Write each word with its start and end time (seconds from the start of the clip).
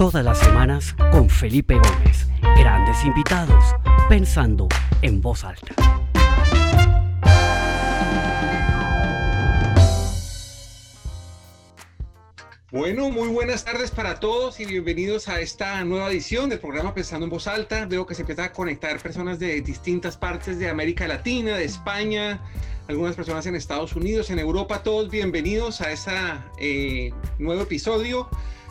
todas 0.00 0.24
las 0.24 0.38
semanas 0.38 0.94
con 1.12 1.28
Felipe 1.28 1.74
Gómez. 1.74 2.26
Grandes 2.56 3.04
invitados, 3.04 3.62
pensando 4.08 4.66
en 5.02 5.20
voz 5.20 5.44
alta. 5.44 5.74
Bueno, 12.70 13.10
muy 13.10 13.28
buenas 13.28 13.62
tardes 13.66 13.90
para 13.90 14.20
todos 14.20 14.58
y 14.58 14.64
bienvenidos 14.64 15.28
a 15.28 15.38
esta 15.42 15.84
nueva 15.84 16.08
edición 16.08 16.48
del 16.48 16.60
programa 16.60 16.94
Pensando 16.94 17.26
en 17.26 17.30
Voz 17.30 17.46
Alta. 17.46 17.84
Veo 17.84 18.06
que 18.06 18.14
se 18.14 18.22
empieza 18.22 18.44
a 18.44 18.52
conectar 18.52 18.98
personas 19.00 19.38
de 19.38 19.60
distintas 19.60 20.16
partes 20.16 20.58
de 20.58 20.70
América 20.70 21.06
Latina, 21.08 21.58
de 21.58 21.66
España, 21.66 22.40
algunas 22.88 23.16
personas 23.16 23.44
en 23.44 23.54
Estados 23.54 23.94
Unidos, 23.94 24.30
en 24.30 24.38
Europa. 24.38 24.82
Todos 24.82 25.10
bienvenidos 25.10 25.82
a 25.82 25.92
este 25.92 27.12
nuevo 27.38 27.60
episodio. 27.60 28.30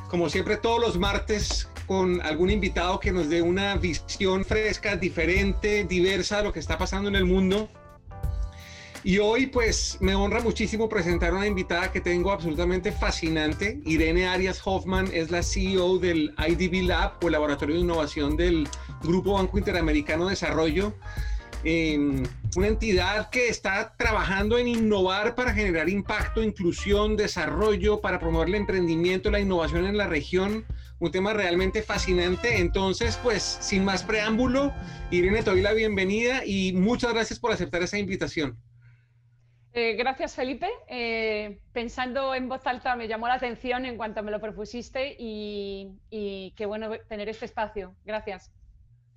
Como 0.09 0.27
siempre, 0.27 0.57
todos 0.57 0.81
los 0.81 0.97
martes 0.97 1.69
con 1.85 2.19
algún 2.21 2.49
invitado 2.49 2.99
que 2.99 3.11
nos 3.11 3.29
dé 3.29 3.43
una 3.43 3.75
visión 3.75 4.43
fresca, 4.43 4.95
diferente, 4.95 5.83
diversa 5.83 6.37
de 6.37 6.45
lo 6.45 6.53
que 6.53 6.59
está 6.59 6.79
pasando 6.79 7.09
en 7.09 7.15
el 7.15 7.25
mundo. 7.25 7.69
Y 9.03 9.19
hoy 9.19 9.45
pues 9.45 9.97
me 10.01 10.15
honra 10.15 10.41
muchísimo 10.41 10.89
presentar 10.89 11.31
a 11.31 11.35
una 11.35 11.47
invitada 11.47 11.91
que 11.91 12.01
tengo 12.01 12.31
absolutamente 12.31 12.91
fascinante. 12.91 13.79
Irene 13.85 14.27
Arias 14.27 14.59
Hoffman 14.65 15.09
es 15.13 15.29
la 15.29 15.43
CEO 15.43 15.99
del 15.99 16.33
IDB 16.37 16.87
Lab 16.87 17.13
o 17.23 17.29
Laboratorio 17.29 17.75
de 17.75 17.81
Innovación 17.81 18.35
del 18.35 18.67
Grupo 19.03 19.33
Banco 19.33 19.59
Interamericano 19.59 20.25
de 20.25 20.31
Desarrollo. 20.31 20.93
Una 21.63 22.67
entidad 22.67 23.29
que 23.29 23.49
está 23.49 23.93
trabajando 23.97 24.57
en 24.57 24.67
innovar 24.67 25.35
para 25.35 25.53
generar 25.53 25.89
impacto, 25.89 26.41
inclusión, 26.41 27.17
desarrollo, 27.17 28.01
para 28.01 28.19
promover 28.19 28.49
el 28.49 28.55
emprendimiento, 28.55 29.29
la 29.29 29.39
innovación 29.39 29.85
en 29.85 29.97
la 29.97 30.07
región. 30.07 30.65
Un 30.99 31.11
tema 31.11 31.33
realmente 31.33 31.81
fascinante. 31.81 32.59
Entonces, 32.59 33.17
pues, 33.23 33.43
sin 33.43 33.85
más 33.85 34.03
preámbulo, 34.03 34.73
Irene, 35.11 35.43
te 35.43 35.49
doy 35.49 35.61
la 35.61 35.73
bienvenida 35.73 36.45
y 36.45 36.73
muchas 36.73 37.13
gracias 37.13 37.39
por 37.39 37.51
aceptar 37.51 37.81
esa 37.83 37.97
invitación. 37.97 38.57
Eh, 39.71 39.93
gracias, 39.93 40.35
Felipe. 40.35 40.67
Eh, 40.87 41.59
pensando 41.73 42.33
en 42.33 42.49
voz 42.49 42.65
alta 42.65 42.95
me 42.95 43.07
llamó 43.07 43.27
la 43.27 43.35
atención 43.35 43.85
en 43.85 43.97
cuanto 43.97 44.23
me 44.23 44.31
lo 44.31 44.41
propusiste 44.41 45.15
y, 45.17 45.93
qué 46.55 46.65
bueno 46.65 46.91
tener 47.07 47.29
este 47.29 47.45
espacio. 47.45 47.95
Gracias. 48.03 48.51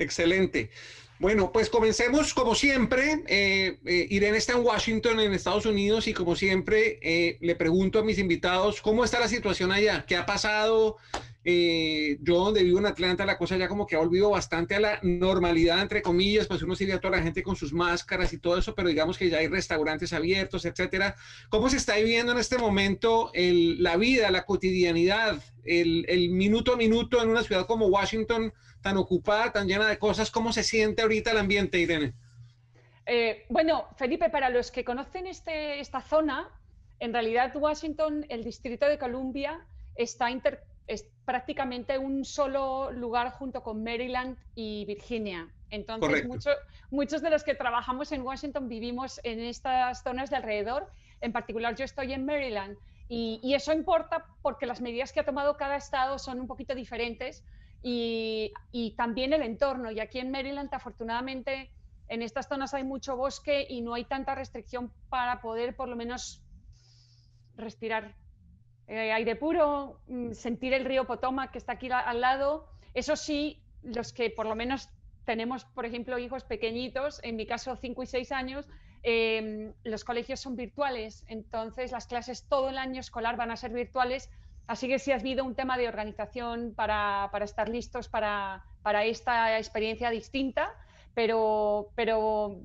Excelente. 0.03 0.70
Bueno, 1.19 1.53
pues 1.53 1.70
comencemos 1.70 2.34
como 2.34 2.55
siempre. 2.55 3.22
Eh, 3.28 3.78
Irene 4.11 4.39
está 4.39 4.55
en 4.55 4.64
Washington, 4.64 5.20
en 5.20 5.33
Estados 5.33 5.67
Unidos, 5.67 6.08
y 6.08 6.14
como 6.14 6.34
siempre 6.34 7.39
le 7.41 7.55
pregunto 7.55 8.00
a 8.00 8.05
mis 8.05 8.19
invitados, 8.19 8.83
¿cómo 8.83 9.05
está 9.05 9.20
la 9.20 9.28
situación 9.28 9.70
allá? 9.70 10.05
¿Qué 10.06 10.17
ha 10.17 10.27
pasado? 10.27 10.97
Eh, 11.45 12.19
yo 12.23 12.36
donde 12.36 12.62
vivo 12.62 12.78
en 12.78 12.86
Atlanta, 12.86 13.27
la 13.27 13.36
cosa 13.36 13.56
ya 13.56 13.67
como 13.67 13.86
que 13.86 13.97
ha 13.97 13.98
volvido 13.98 14.30
bastante 14.30 14.77
a 14.77 14.80
la 14.80 15.00
normalidad, 15.03 15.83
entre 15.83 16.00
comillas, 16.00 16.47
pues 16.47 16.62
uno 16.62 16.77
sigue 16.77 16.92
a 16.92 17.00
toda 17.00 17.17
la 17.17 17.23
gente 17.23 17.42
con 17.42 17.56
sus 17.56 17.73
máscaras 17.73 18.33
y 18.33 18.39
todo 18.39 18.58
eso, 18.58 18.75
pero 18.75 18.89
digamos 18.89 19.19
que 19.19 19.28
ya 19.28 19.39
hay 19.39 19.48
restaurantes 19.48 20.12
abiertos, 20.12 20.64
etcétera. 20.64 21.17
¿Cómo 21.48 21.69
se 21.69 21.78
está 21.78 21.97
viviendo 21.97 22.33
en 22.33 22.39
este 22.39 22.58
momento 22.58 23.33
la 23.34 23.97
vida, 23.97 24.30
la 24.30 24.45
cotidianidad, 24.45 25.42
el, 25.64 26.30
minuto 26.30 26.75
a 26.75 26.77
minuto 26.77 27.20
en 27.20 27.30
una 27.30 27.42
ciudad 27.42 27.67
como 27.67 27.86
Washington, 27.86 28.53
tan 28.83 28.97
ocupada, 28.97 29.53
tan 29.53 29.67
llena 29.67 29.89
de 29.89 29.99
cosas? 29.99 30.31
¿Cómo 30.31 30.53
se 30.53 30.63
siente 30.63 31.03
ahorita 31.03 31.31
el 31.31 31.39
ambiente, 31.39 31.79
Irene? 31.79 32.13
Eh, 33.07 33.47
bueno, 33.49 33.87
Felipe, 33.97 34.29
para 34.31 34.51
los 34.51 34.71
que 34.71 34.85
conocen 34.85 35.27
este, 35.27 35.81
esta 35.81 36.01
zona, 36.01 36.49
en 36.99 37.13
realidad 37.13 37.55
Washington, 37.57 38.27
el 38.29 38.45
Distrito 38.45 38.87
de 38.87 38.99
Columbia, 38.99 39.67
está 39.97 40.31
inter 40.31 40.65
es 40.87 41.09
prácticamente 41.25 41.99
un 41.99 42.25
solo 42.25 42.91
lugar 42.91 43.31
junto 43.33 43.63
con 43.63 43.83
Maryland 43.83 44.37
y 44.55 44.85
Virginia. 44.85 45.49
Entonces, 45.71 46.27
muchos 46.91 47.23
de 47.23 47.31
los 47.31 47.45
que 47.45 47.55
trabajamos 47.55 48.13
en 48.13 48.23
Washington 48.23 48.69
vivimos 48.69 49.21
en 49.25 49.41
estas 49.41 50.03
zonas 50.03 50.29
de 50.29 50.37
alrededor. 50.37 50.91
En 51.21 51.33
particular, 51.33 51.75
yo 51.77 51.85
estoy 51.85 52.13
en 52.13 52.27
Maryland 52.27 52.77
y, 53.09 53.55
eso 53.55 53.73
importa 53.73 54.27
porque 54.42 54.67
las 54.67 54.81
medidas 54.81 55.13
que 55.13 55.21
ha 55.21 55.25
tomado 55.25 55.57
cada 55.57 55.77
estado 55.77 56.19
son 56.19 56.41
un 56.41 56.47
poquito 56.47 56.75
diferentes 56.75 57.45
y, 57.83 58.53
también 58.97 59.33
el 59.33 59.43
entorno. 59.43 59.91
Y 59.91 60.01
aquí 60.01 60.19
en 60.19 60.31
Maryland, 60.31 60.73
afortunadamente, 60.73 61.70
en 62.09 62.23
estas 62.23 62.48
zonas 62.48 62.75
hay 62.75 62.85
mucho 62.85 63.17
bosque 63.17 63.67
y 63.69 63.81
no 63.81 63.95
hay 63.95 64.05
tanta 64.05 64.35
restricción 64.35 64.93
para 65.09 65.41
poder 65.41 65.75
por 65.75 65.89
lo 65.89 65.97
menos 65.97 66.42
respirar 67.57 68.15
eh, 68.87 69.13
aire 69.13 69.37
puro, 69.37 70.01
mm, 70.09 70.33
sentir 70.33 70.73
el 70.75 70.85
río 70.85 71.07
Potomac 71.07 71.53
que 71.53 71.59
está 71.59 71.73
aquí 71.73 71.91
al 71.91 72.21
lado. 72.21 72.69
Eso 72.95 73.17
sí, 73.17 73.63
los 73.83 74.13
que 74.13 74.31
por 74.31 74.47
lo 74.47 74.55
menos 74.55 74.89
tenemos, 75.25 75.65
por 75.65 75.87
ejemplo, 75.87 76.19
hijos 76.19 76.45
pequeñitos, 76.45 77.21
en 77.23 77.37
mi 77.37 77.47
caso 77.47 77.77
5 77.77 78.03
y 78.03 78.07
6 78.07 78.33
años, 78.33 78.69
em, 79.03 79.73
los 79.85 80.05
colegios 80.05 80.41
son 80.41 80.57
virtuales, 80.57 81.25
entonces 81.29 81.92
las 81.92 82.07
clases 82.07 82.47
todo 82.48 82.69
el 82.71 82.79
año 82.79 83.01
escolar 83.01 83.37
van 83.37 83.51
a 83.51 83.57
ser 83.57 83.73
virtuales, 83.73 84.31
así 84.67 84.89
que 84.89 84.98
sí 84.98 85.12
ha 85.12 85.17
habido 85.17 85.45
un 85.45 85.55
tema 85.55 85.77
de 85.77 85.89
organización 85.89 86.74
para, 86.74 87.30
estar 87.42 87.68
listos 87.68 88.08
para, 88.08 88.64
esta 89.05 89.58
experiencia 89.58 90.11
distinta, 90.11 90.74
pero, 91.14 91.90
pero 91.95 92.61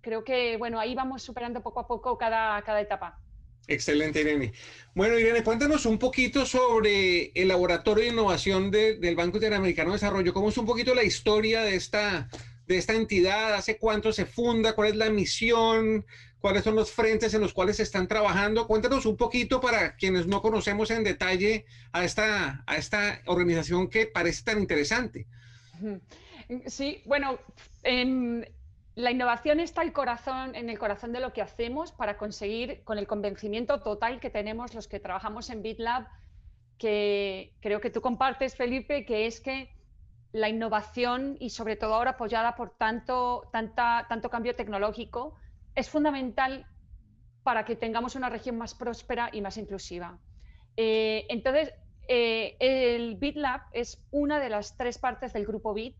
creo 0.00 0.24
que 0.24 0.56
bueno, 0.56 0.78
ahí 0.78 0.94
vamos 0.94 1.22
superando 1.22 1.62
poco 1.62 1.80
a 1.80 1.86
poco 1.86 2.16
cada, 2.18 2.60
cada 2.62 2.80
etapa. 2.80 3.18
Excelente, 3.68 4.22
Irene. 4.22 4.52
Bueno, 4.94 5.18
Irene, 5.18 5.44
cuéntanos 5.44 5.84
un 5.84 5.98
poquito 5.98 6.46
sobre 6.46 7.30
el 7.34 7.48
Laboratorio 7.48 8.04
de 8.04 8.10
Innovación 8.10 8.70
del 8.70 9.14
Banco 9.14 9.36
Interamericano 9.36 9.90
de 9.90 9.96
Desarrollo. 9.96 10.32
¿Cómo 10.32 10.48
es 10.48 10.56
un 10.56 10.64
poquito 10.64 10.94
la 10.94 11.04
historia 11.04 11.60
de 11.60 11.76
esta, 11.76 12.30
de 12.66 12.78
esta 12.78 12.94
entidad? 12.94 13.54
¿Hace 13.54 13.76
cuánto 13.76 14.10
se 14.10 14.24
funda? 14.24 14.72
¿Cuál 14.72 14.88
es 14.88 14.96
la 14.96 15.10
misión? 15.10 16.06
¿Cuáles 16.40 16.62
son 16.62 16.76
los 16.76 16.92
frentes 16.92 17.34
en 17.34 17.40
los 17.40 17.52
cuales 17.52 17.80
están 17.80 18.06
trabajando? 18.06 18.66
Cuéntanos 18.66 19.06
un 19.06 19.16
poquito 19.16 19.60
para 19.60 19.96
quienes 19.96 20.26
no 20.26 20.40
conocemos 20.40 20.90
en 20.90 21.02
detalle 21.02 21.66
a 21.92 22.04
esta, 22.04 22.62
a 22.66 22.76
esta 22.76 23.20
organización 23.26 23.88
que 23.88 24.06
parece 24.06 24.44
tan 24.44 24.60
interesante. 24.60 25.26
Sí, 26.66 27.02
bueno, 27.06 27.38
en, 27.82 28.46
la 28.94 29.10
innovación 29.10 29.58
está 29.58 29.82
el 29.82 29.92
corazón, 29.92 30.54
en 30.54 30.70
el 30.70 30.78
corazón 30.78 31.12
de 31.12 31.20
lo 31.20 31.32
que 31.32 31.42
hacemos 31.42 31.90
para 31.90 32.16
conseguir, 32.16 32.82
con 32.84 32.98
el 32.98 33.06
convencimiento 33.06 33.80
total 33.80 34.20
que 34.20 34.30
tenemos 34.30 34.74
los 34.74 34.86
que 34.86 35.00
trabajamos 35.00 35.50
en 35.50 35.62
BitLab, 35.62 36.06
que 36.78 37.52
creo 37.60 37.80
que 37.80 37.90
tú 37.90 38.00
compartes, 38.00 38.56
Felipe, 38.56 39.04
que 39.04 39.26
es 39.26 39.40
que 39.40 39.70
la 40.32 40.48
innovación 40.48 41.36
y 41.40 41.50
sobre 41.50 41.76
todo 41.76 41.94
ahora 41.94 42.12
apoyada 42.12 42.54
por 42.54 42.70
tanto, 42.70 43.48
tanta, 43.50 44.06
tanto 44.08 44.30
cambio 44.30 44.54
tecnológico 44.54 45.36
es 45.78 45.88
fundamental 45.88 46.66
para 47.44 47.64
que 47.64 47.76
tengamos 47.76 48.16
una 48.16 48.28
región 48.28 48.58
más 48.58 48.74
próspera 48.74 49.30
y 49.32 49.40
más 49.40 49.56
inclusiva. 49.56 50.18
Eh, 50.76 51.24
entonces, 51.28 51.72
eh, 52.08 52.56
el 52.58 53.14
BitLab 53.14 53.60
es 53.72 54.04
una 54.10 54.40
de 54.40 54.48
las 54.48 54.76
tres 54.76 54.98
partes 54.98 55.32
del 55.32 55.46
grupo 55.46 55.72
Bit 55.72 55.94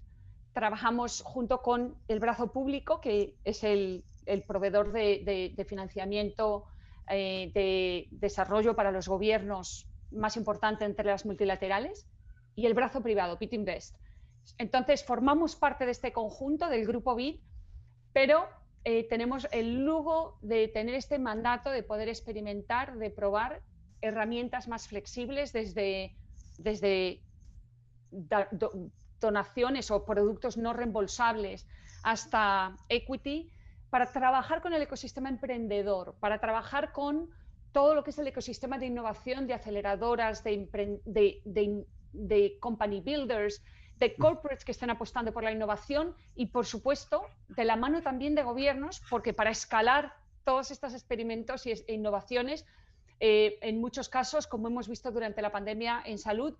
trabajamos 0.53 1.23
junto 1.23 1.63
con 1.63 1.95
el 2.09 2.19
brazo 2.19 2.51
público, 2.51 3.01
que 3.01 3.37
es 3.45 3.63
el, 3.63 4.03
proveedor 4.49 4.91
de, 4.91 5.65
financiamiento 5.69 6.65
eh, 7.09 7.53
de 7.55 8.09
desarrollo 8.11 8.75
para 8.75 8.91
los 8.91 9.07
gobiernos 9.07 9.87
más 10.11 10.37
importante 10.37 10.85
entre 10.85 11.05
las 11.05 11.25
multilaterales, 11.25 12.09
y 12.57 12.67
el 12.67 12.75
brazo 12.75 13.01
privado, 13.01 13.37
BitInvest. 13.39 13.95
Entonces, 14.59 15.05
formamos 15.05 15.55
parte 15.55 15.85
de 15.85 15.93
este 15.93 16.13
conjunto 16.13 16.69
del 16.69 16.85
grupo 16.85 17.15
BIT, 17.15 17.41
pero 18.13 18.49
eh, 18.91 19.07
tenemos 19.07 19.47
el 19.53 19.85
lujo 19.85 20.39
de 20.41 20.67
tener 20.67 20.95
este 20.95 21.19
mandato 21.19 21.69
de 21.69 21.83
poder 21.83 22.09
experimentar, 22.09 22.97
de 22.97 23.11
probar 23.11 23.61
herramientas 24.01 24.67
más 24.67 24.89
flexibles 24.89 25.53
desde, 25.53 26.17
desde 26.57 27.21
donaciones 29.21 29.91
o 29.91 30.07
productos 30.07 30.57
no 30.57 30.73
reembolsables 30.73 31.67
hasta 32.03 32.79
equity, 32.89 33.53
para 33.91 34.11
trabajar 34.11 34.63
con 34.63 34.73
el 34.73 34.81
ecosistema 34.81 35.29
emprendedor, 35.29 36.15
para 36.19 36.41
trabajar 36.41 36.93
con 36.93 37.29
todo 37.73 37.95
lo 37.95 38.03
que 38.03 38.09
es 38.09 38.19
el 38.19 38.29
ecosistema 38.29 38.79
de 38.79 38.87
innovación, 38.87 39.47
de 39.47 39.53
aceleradoras, 39.53 40.43
de, 40.43 40.97
company 42.59 43.03
builders, 43.03 43.63
de 43.99 44.15
corporates 44.15 44.65
que 44.65 44.73
estén 44.73 44.91
apostando 44.91 45.33
por 45.33 45.43
la 45.43 45.53
innovación 45.53 46.15
y, 46.35 46.47
por 46.47 46.67
supuesto, 46.67 47.27
de 47.49 47.65
la 47.65 47.77
mano 47.77 48.03
también 48.03 48.35
de 48.35 48.43
gobiernos, 48.43 49.03
porque 49.11 49.33
para 49.33 49.51
escalar 49.51 50.15
todos 50.45 50.71
estos 50.71 50.95
experimentos 50.95 51.67
e 51.67 51.85
innovaciones, 51.89 52.65
eh, 53.21 53.59
en 53.63 53.81
muchos 53.81 54.09
casos, 54.09 54.47
como 54.47 54.69
hemos 54.69 54.89
visto 54.89 55.11
durante 55.11 55.43
la 55.43 55.51
pandemia 55.51 56.03
en 56.07 56.19
salud, 56.19 56.57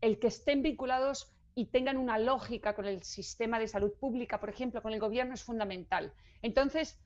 el 0.00 0.18
que 0.18 0.28
estén 0.28 0.62
vinculados 0.62 1.30
y 1.54 1.66
tengan 1.66 1.98
una 1.98 2.18
lógica 2.18 2.74
con 2.74 2.86
el 2.86 3.02
sistema 3.02 3.58
de 3.58 3.68
salud 3.68 3.92
pública, 3.92 4.40
por 4.40 4.48
ejemplo, 4.48 4.80
con 4.80 4.94
el 4.94 5.00
gobierno, 5.00 5.34
es 5.34 5.44
fundamental. 5.44 6.12
Entonces, 6.40 6.98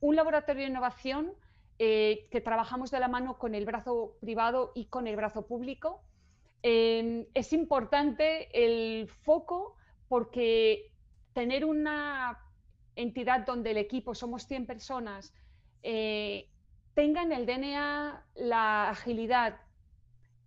un 0.00 0.16
laboratorio 0.16 0.64
de 0.64 0.68
innovación 0.68 1.32
eh, 1.78 2.28
que 2.30 2.42
trabajamos 2.42 2.90
de 2.90 3.00
la 3.00 3.08
mano 3.08 3.38
con 3.38 3.54
el 3.54 3.64
brazo 3.64 4.16
privado 4.20 4.72
y 4.74 4.86
con 4.86 5.06
el 5.06 5.16
brazo 5.16 5.46
público, 5.46 6.02
es 6.62 7.52
importante 7.52 8.48
el 8.52 9.08
foco 9.08 9.76
porque 10.08 10.92
tener 11.32 11.64
una 11.64 12.38
entidad 12.94 13.46
donde 13.46 13.70
el 13.72 13.78
equipo, 13.78 14.14
somos 14.14 14.46
100 14.46 14.66
personas, 14.66 15.32
eh, 15.82 16.48
tenga 16.94 17.22
en 17.22 17.32
el 17.32 17.46
DNA 17.46 18.26
la 18.34 18.90
agilidad, 18.90 19.60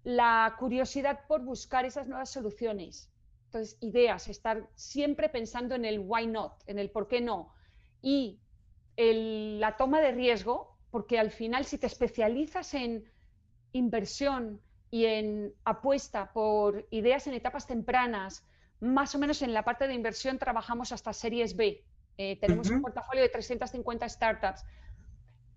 la 0.03 0.55
curiosidad 0.59 1.25
por 1.27 1.43
buscar 1.43 1.85
esas 1.85 2.07
nuevas 2.07 2.29
soluciones. 2.29 3.11
Entonces, 3.45 3.77
ideas, 3.81 4.27
estar 4.27 4.69
siempre 4.75 5.29
pensando 5.29 5.75
en 5.75 5.85
el 5.85 5.99
why 5.99 6.27
not, 6.27 6.53
en 6.67 6.77
el 6.77 6.91
por 6.91 7.07
qué 7.07 7.21
no. 7.21 7.53
Y 8.01 8.39
la 8.97 9.75
toma 9.77 9.99
de 9.99 10.11
riesgo, 10.11 10.77
porque 10.91 11.19
al 11.19 11.31
final 11.31 11.65
si 11.65 11.77
te 11.77 11.87
especializas 11.87 12.73
en 12.73 13.11
inversión 13.73 14.61
y 14.91 15.05
en 15.05 15.53
apuesta 15.63 16.31
por 16.31 16.87
ideas 16.89 17.27
en 17.27 17.33
etapas 17.33 17.67
tempranas, 17.67 18.45
más 18.79 19.15
o 19.15 19.19
menos 19.19 19.41
en 19.41 19.53
la 19.53 19.63
parte 19.63 19.87
de 19.87 19.93
inversión 19.93 20.37
trabajamos 20.37 20.91
hasta 20.91 21.13
series 21.13 21.55
B. 21.55 21.83
Eh, 22.17 22.37
tenemos 22.39 22.69
un 22.69 22.81
portafolio 22.81 23.21
de 23.21 23.29
350 23.29 24.07
startups 24.07 24.63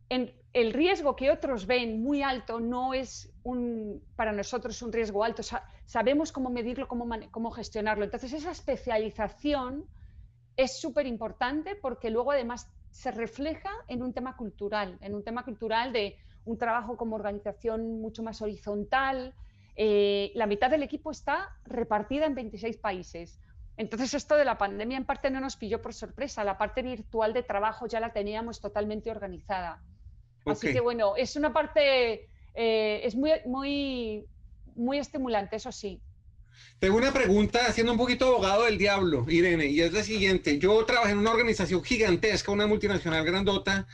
el 0.09 0.73
riesgo 0.73 1.15
que 1.17 1.31
otros 1.31 1.67
ven 1.67 2.03
muy 2.03 2.23
alto 2.23 2.61
no 2.61 2.95
es 2.95 3.31
un, 3.43 4.03
para 4.17 4.33
nosotros 4.33 4.81
un 4.83 4.93
riesgo 4.93 5.23
alto. 5.23 5.43
sabemos 5.85 6.33
cómo 6.33 6.51
medirlo, 6.51 6.89
cómo, 6.89 7.07
cómo 7.31 7.51
gestionarlo. 7.51 8.05
Entonces, 8.05 8.33
esa 8.33 8.51
especialización 8.51 9.87
es 10.57 10.81
súper 10.81 11.07
importante 11.07 11.77
porque 11.77 12.11
luego 12.11 12.33
además 12.33 12.71
se 12.91 13.11
refleja 13.11 13.71
en 13.87 14.03
un 14.03 14.15
tema 14.15 14.37
cultural, 14.37 14.99
en 15.03 15.15
un 15.15 15.23
tema 15.23 15.45
cultural 15.45 15.93
de 15.93 16.17
un 16.45 16.59
trabajo 16.59 16.97
como 16.97 17.17
organización 17.17 18.01
mucho 18.01 18.23
más 18.23 18.43
horizontal. 18.43 19.35
Eh, 19.77 20.33
la 20.35 20.47
mitad 20.47 20.71
del 20.71 20.83
equipo 20.83 21.11
está 21.11 21.57
repartida 21.65 22.27
en 22.27 22.35
26 22.35 22.77
países. 22.79 23.39
Entonces, 23.77 24.13
esto 24.15 24.35
de 24.37 24.45
la 24.45 24.59
pandemia 24.59 24.97
en 24.97 25.05
parte 25.05 25.31
no 25.31 25.41
nos 25.41 25.57
pilló 25.57 25.81
por 25.81 25.95
sorpresa. 25.95 26.43
La 26.43 26.59
parte 26.59 26.83
virtual 26.83 27.33
de 27.33 27.45
trabajo 27.45 27.87
ya 27.87 28.01
la 28.01 28.13
teníamos 28.13 28.61
totalmente 28.61 29.11
organizada. 29.11 29.81
Así 30.45 30.73
que 30.73 30.81
bueno, 30.81 31.15
es 31.17 31.37
una 31.37 31.53
parte, 31.53 32.29
eh, 32.55 33.01
es 33.05 33.15
muy, 33.15 33.31
muy, 33.47 34.25
muy 34.75 34.99
estimulante, 34.99 35.57
eso 35.57 35.71
sí. 35.71 36.01
Tengo 36.79 36.97
una 36.97 37.13
pregunta, 37.13 37.67
haciendo 37.67 37.93
un 37.93 37.99
poquito 37.99 38.27
abogado 38.27 38.65
del 38.65 38.79
diablo, 38.79 39.27
Irene, 39.29 39.67
y 39.67 39.81
es 39.81 39.93
la 39.93 40.03
siguiente. 40.03 40.59
Yo 40.59 40.85
trabajé 40.85 41.13
en 41.13 41.19
una 41.19 41.31
organización 41.31 41.83
gigantesca, 41.83 42.53
una 42.53 42.67
multinacional 42.67 43.25
grandota, 43.25 43.87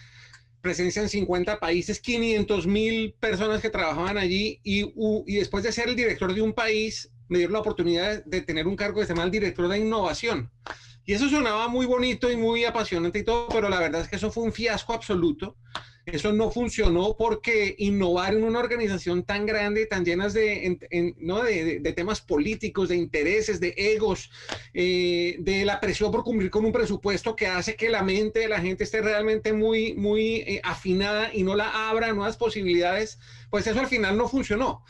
presencia 0.65 1.03
en 1.03 1.11
50 1.11 1.61
países, 1.61 2.01
500 2.01 2.67
mil 2.67 3.15
personas 3.21 3.61
que 3.61 3.71
trabajaban 3.71 4.19
allí, 4.19 4.61
y, 4.65 4.91
después 5.27 5.63
de 5.63 5.71
ser 5.71 5.91
el 5.91 5.95
director 5.95 6.35
de 6.35 6.41
un 6.41 6.55
país, 6.55 7.13
me 7.29 7.39
dieron 7.39 7.53
la 7.53 7.61
oportunidad 7.61 8.25
de 8.25 8.41
tener 8.41 8.67
un 8.67 8.75
cargo 8.75 8.99
que 8.99 9.07
se 9.07 9.13
llama 9.13 9.25
el 9.25 9.31
director 9.31 9.69
de 9.69 9.79
innovación. 9.79 10.51
Y 11.05 11.13
eso 11.13 11.29
sonaba 11.29 11.69
muy 11.69 11.85
bonito 11.85 12.31
y 12.31 12.37
muy 12.37 12.65
apasionante 12.65 13.19
y 13.19 13.25
todo, 13.25 13.47
pero 13.51 13.69
la 13.69 13.79
verdad 13.79 14.01
es 14.01 14.09
que 14.09 14.17
eso 14.17 14.33
fue 14.33 14.45
un 14.45 14.53
fiasco 14.53 14.95
absoluto 14.95 15.57
eso 16.07 16.33
no 16.33 16.51
funcionó 16.51 17.17
porque 17.17 17.75
innovar 17.79 18.35
en 18.35 18.45
una 18.45 18.59
organización 18.59 19.23
tan 19.25 19.47
grande, 19.47 19.87
tan 19.87 20.05
llenas 20.05 20.35
de, 20.35 21.15
¿no? 21.19 21.43
de, 21.43 21.81
temas 21.95 22.21
políticos, 22.21 22.89
de 22.89 22.97
intereses, 22.97 23.61
de 23.61 23.75
egos, 23.77 24.31
eh, 24.73 25.37
de 25.39 25.65
la 25.65 25.81
presión 25.81 26.11
por 26.11 26.25
cumplir 26.25 26.51
con 26.51 26.65
un 26.65 26.73
presupuesto 26.73 27.35
que 27.37 27.47
hace 27.47 27.77
que 27.77 27.89
la 27.89 28.03
mente 28.03 28.41
de 28.41 28.49
la 28.49 28.61
gente 28.61 28.85
esté 28.85 29.01
realmente 29.01 29.53
muy, 29.53 29.95
muy 29.95 30.37
eh, 30.37 30.61
afinada 30.63 31.33
y 31.33 31.43
no 31.43 31.55
la 31.55 31.89
abra 31.89 32.13
nuevas 32.13 32.37
posibilidades, 32.37 33.19
pues 33.51 33.67
eso 33.67 33.81
al 33.81 33.87
final 33.87 34.17
no 34.17 34.29
funcionó 34.29 34.85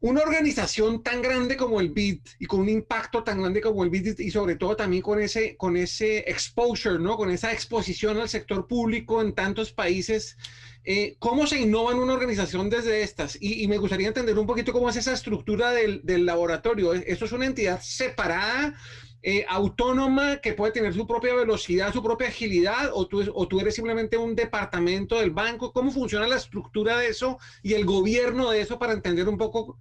una 0.00 0.22
organización 0.22 1.02
tan 1.02 1.20
grande 1.20 1.56
como 1.56 1.80
el 1.80 1.90
BID 1.90 2.20
y 2.38 2.46
con 2.46 2.60
un 2.60 2.68
impacto 2.70 3.22
tan 3.22 3.40
grande 3.40 3.60
como 3.60 3.84
el 3.84 3.90
BID 3.90 4.18
y 4.18 4.30
sobre 4.30 4.56
todo 4.56 4.74
también 4.74 5.02
con 5.02 5.20
ese, 5.20 5.56
con 5.56 5.76
ese 5.76 6.18
exposure, 6.20 6.98
¿no? 6.98 7.16
con 7.16 7.30
esa 7.30 7.52
exposición 7.52 8.18
al 8.18 8.28
sector 8.28 8.66
público 8.66 9.20
en 9.20 9.34
tantos 9.34 9.72
países, 9.72 10.38
eh, 10.84 11.16
¿cómo 11.18 11.46
se 11.46 11.60
innova 11.60 11.92
en 11.92 11.98
una 11.98 12.14
organización 12.14 12.70
desde 12.70 13.02
estas? 13.02 13.36
Y, 13.40 13.68
me 13.68 13.76
gustaría 13.76 14.08
entender 14.08 14.38
un 14.38 14.46
poquito 14.46 14.72
cómo 14.72 14.88
es 14.88 14.96
esa 14.96 15.12
estructura 15.12 15.70
del, 15.72 16.00
del 16.02 16.24
laboratorio. 16.24 16.94
¿Esto 16.94 17.26
es 17.26 17.32
una 17.32 17.44
entidad 17.44 17.80
separada? 17.82 18.74
Eh, 19.22 19.44
autónoma 19.48 20.38
que 20.38 20.54
puede 20.54 20.72
tener 20.72 20.94
su 20.94 21.06
propia 21.06 21.34
velocidad, 21.34 21.92
su 21.92 22.02
propia 22.02 22.28
agilidad, 22.28 22.90
o 22.94 23.06
tú, 23.06 23.22
o 23.34 23.46
tú 23.46 23.60
eres 23.60 23.74
simplemente 23.74 24.16
un 24.16 24.34
departamento 24.34 25.18
del 25.18 25.30
banco. 25.30 25.72
¿Cómo 25.72 25.90
funciona 25.90 26.26
la 26.26 26.36
estructura 26.36 26.96
de 26.96 27.08
eso 27.08 27.38
y 27.62 27.74
el 27.74 27.84
gobierno 27.84 28.50
de 28.50 28.62
eso 28.62 28.78
para 28.78 28.94
entender 28.94 29.28
un 29.28 29.36
poco 29.36 29.78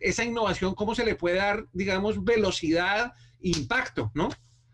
esa 0.00 0.24
innovación, 0.24 0.74
cómo 0.74 0.94
se 0.94 1.04
le 1.04 1.14
puede 1.14 1.36
dar, 1.36 1.66
digamos, 1.72 2.24
velocidad 2.24 3.12
e 3.42 3.48
impacto, 3.50 4.10
¿no? 4.14 4.28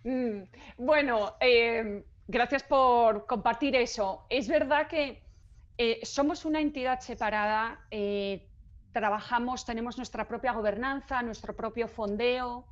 Mm, 0.04 0.42
bueno, 0.76 1.34
eh, 1.40 2.04
gracias 2.28 2.62
por 2.62 3.26
compartir 3.26 3.74
eso. 3.76 4.26
Es 4.28 4.48
verdad 4.48 4.88
que 4.88 5.22
eh, 5.78 6.00
somos 6.04 6.44
una 6.44 6.60
entidad 6.60 7.00
separada, 7.00 7.86
eh, 7.90 8.48
trabajamos, 8.92 9.64
tenemos 9.64 9.96
nuestra 9.96 10.28
propia 10.28 10.52
gobernanza, 10.52 11.22
nuestro 11.22 11.56
propio 11.56 11.88
fondeo, 11.88 12.66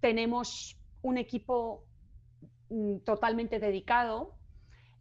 tenemos 0.00 0.78
un 1.02 1.18
equipo 1.18 1.84
mm, 2.70 2.98
totalmente 2.98 3.58
dedicado. 3.58 4.34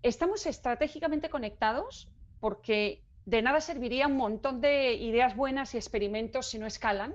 Estamos 0.01 0.45
estratégicamente 0.45 1.29
conectados 1.29 2.09
porque 2.39 3.03
de 3.25 3.41
nada 3.41 3.61
serviría 3.61 4.07
un 4.07 4.17
montón 4.17 4.61
de 4.61 4.93
ideas 4.93 5.35
buenas 5.35 5.73
y 5.73 5.77
experimentos 5.77 6.49
si 6.49 6.59
no 6.59 6.67
escalan, 6.67 7.13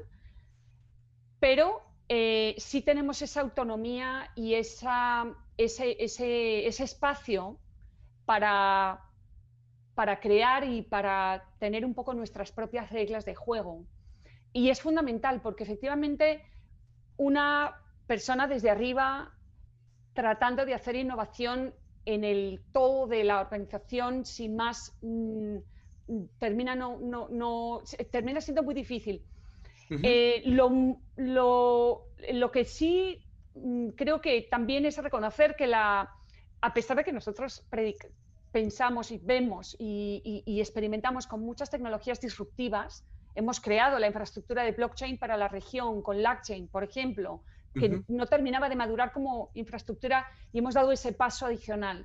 pero 1.39 1.83
eh, 2.09 2.55
sí 2.59 2.81
tenemos 2.81 3.21
esa 3.21 3.43
autonomía 3.43 4.31
y 4.35 4.55
ese, 4.55 4.87
espacio 5.57 7.59
para 8.25 9.01
crear 10.21 10.65
y 10.65 10.83
para 10.83 11.45
tener 11.59 11.85
un 11.85 11.95
poco 11.95 12.15
nuestras 12.15 12.53
propias 12.53 12.91
reglas 12.91 13.27
de 13.27 13.35
juego. 13.35 13.85
Y 14.59 14.71
es 14.71 14.81
fundamental 14.81 15.41
porque 15.41 15.63
efectivamente 15.63 16.43
una 17.17 17.81
persona 18.09 18.49
desde 18.49 18.71
arriba 18.71 19.33
tratando 20.15 20.67
de 20.67 20.75
hacer 20.75 20.97
innovación 20.97 21.73
en 22.05 22.25
el 22.25 22.61
todo 22.73 23.07
de 23.07 23.23
la 23.23 23.41
organización 23.41 24.25
sin 24.25 24.57
más... 24.57 24.99
Mm, 25.03 25.59
termina, 26.41 26.75
no, 26.75 26.99
no, 26.99 27.29
no, 27.29 27.83
termina 28.11 28.41
siendo 28.41 28.65
muy 28.65 28.75
difícil. 28.75 29.23
Eh, 29.91 30.43
lo, 30.47 30.99
lo, 31.17 32.51
que 32.51 32.65
sí 32.65 33.21
mm, 33.55 33.91
creo 33.91 34.21
que 34.21 34.49
también 34.51 34.87
es 34.87 34.97
reconocer 34.99 35.55
que 35.55 35.69
la, 35.69 36.11
a 36.61 36.75
pesar 36.75 36.97
de 36.97 37.05
que 37.05 37.13
nosotros 37.13 37.65
pensamos 38.51 39.13
y 39.13 39.19
vemos 39.19 39.77
y, 39.79 40.43
experimentamos 40.61 41.29
con 41.29 41.43
muchas 41.43 41.71
tecnologías 41.71 42.21
disruptivas, 42.21 43.05
hemos 43.39 43.61
creado 43.61 44.01
la 44.01 44.09
infraestructura 44.09 44.65
de 44.65 44.73
blockchain 44.73 45.17
para 45.17 45.37
la 45.37 45.47
región 45.47 46.03
con 46.03 46.21
LackChain, 46.21 46.67
por 46.67 46.83
ejemplo, 46.83 47.45
que 47.73 48.03
no 48.09 48.27
terminaba 48.27 48.69
de 48.69 48.75
madurar 48.75 49.13
como 49.13 49.51
infraestructura 49.55 50.27
y 50.53 50.59
hemos 50.59 50.75
dado 50.75 50.91
ese 50.91 51.13
paso 51.13 51.47
adicional. 51.47 52.05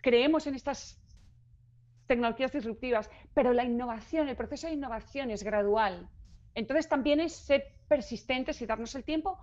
Creemos 0.00 0.46
en 0.46 0.54
estas 0.54 1.02
tecnologías 2.06 2.52
disruptivas, 2.52 3.10
pero 3.34 3.52
la 3.52 3.64
innovación, 3.64 4.28
el 4.28 4.36
proceso 4.36 4.68
de 4.68 4.74
innovación 4.74 5.32
es 5.32 5.42
gradual. 5.42 6.08
Entonces 6.54 6.88
también 6.88 7.18
es 7.18 7.32
ser 7.32 7.64
persistentes 7.88 8.62
y 8.62 8.66
darnos 8.66 8.94
el 8.94 9.02
tiempo. 9.02 9.40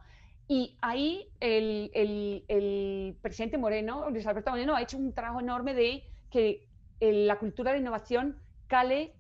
Y 0.48 0.78
ahí 0.80 1.28
el, 1.42 3.18
presidente 3.22 3.58
Moreno, 3.58 4.10
Luis 4.10 4.26
Alberto 4.26 4.52
Moreno, 4.52 4.74
ha 4.74 4.82
hecho 4.82 4.98
un 4.98 5.14
trabajo 5.14 5.42
enorme 5.42 5.74
de 5.74 6.04
que 6.32 6.66
la 7.02 7.38
cultura 7.40 7.74
de 7.74 7.80
innovación 7.80 8.40
cale 8.68 9.14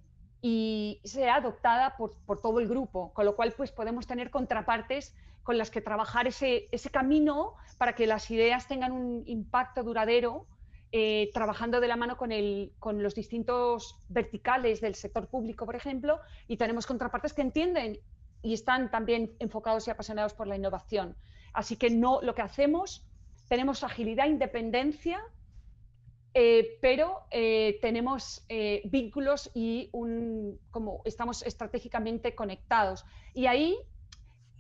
y 0.45 1.00
sea 1.05 1.35
adoptada 1.35 1.95
por, 1.95 2.41
todo 2.41 2.59
el 2.59 2.67
grupo, 2.67 3.13
con 3.13 3.23
lo 3.23 3.33
cual 3.33 3.53
pues 3.55 3.71
podemos 3.71 4.05
tener 4.07 4.29
contrapartes 4.29 5.15
con 5.41 5.57
las 5.57 5.71
que 5.71 5.79
trabajar 5.79 6.27
ese, 6.27 6.67
camino 6.91 7.53
para 7.77 7.95
que 7.95 8.05
las 8.05 8.29
ideas 8.29 8.67
tengan 8.67 8.91
un 8.91 9.23
impacto 9.25 9.83
duradero 9.83 10.45
eh, 10.91 11.31
trabajando 11.33 11.79
de 11.79 11.88
la 11.88 11.95
mano 11.95 12.17
con, 12.17 12.31
con 12.77 13.01
los 13.01 13.15
distintos 13.15 13.97
verticales 14.09 14.81
del 14.81 14.95
sector 14.95 15.27
público, 15.27 15.65
por 15.65 15.77
ejemplo, 15.77 16.19
y 16.50 16.57
tenemos 16.57 16.85
contrapartes 16.85 17.31
que 17.31 17.41
entienden 17.41 18.00
y 18.41 18.53
están 18.53 18.91
también 18.91 19.31
enfocados 19.39 19.88
y 19.88 19.91
apasionados 19.91 20.33
por 20.33 20.47
la 20.47 20.57
innovación. 20.57 21.15
Así 21.53 21.77
que 21.77 21.89
no, 21.89 22.21
lo 22.21 22.35
que 22.35 22.41
hacemos, 22.41 23.07
tenemos 23.47 23.81
agilidad, 23.85 24.25
independencia, 24.25 25.21
eh, 26.33 26.77
pero 26.81 27.21
eh, 27.31 27.77
tenemos 27.81 28.45
vínculos 28.85 29.51
y 29.53 29.89
un, 29.91 30.59
como 30.71 31.01
estamos 31.05 31.43
estratégicamente 31.43 32.35
conectados. 32.35 33.05
Y 33.33 33.45
ahí, 33.45 33.77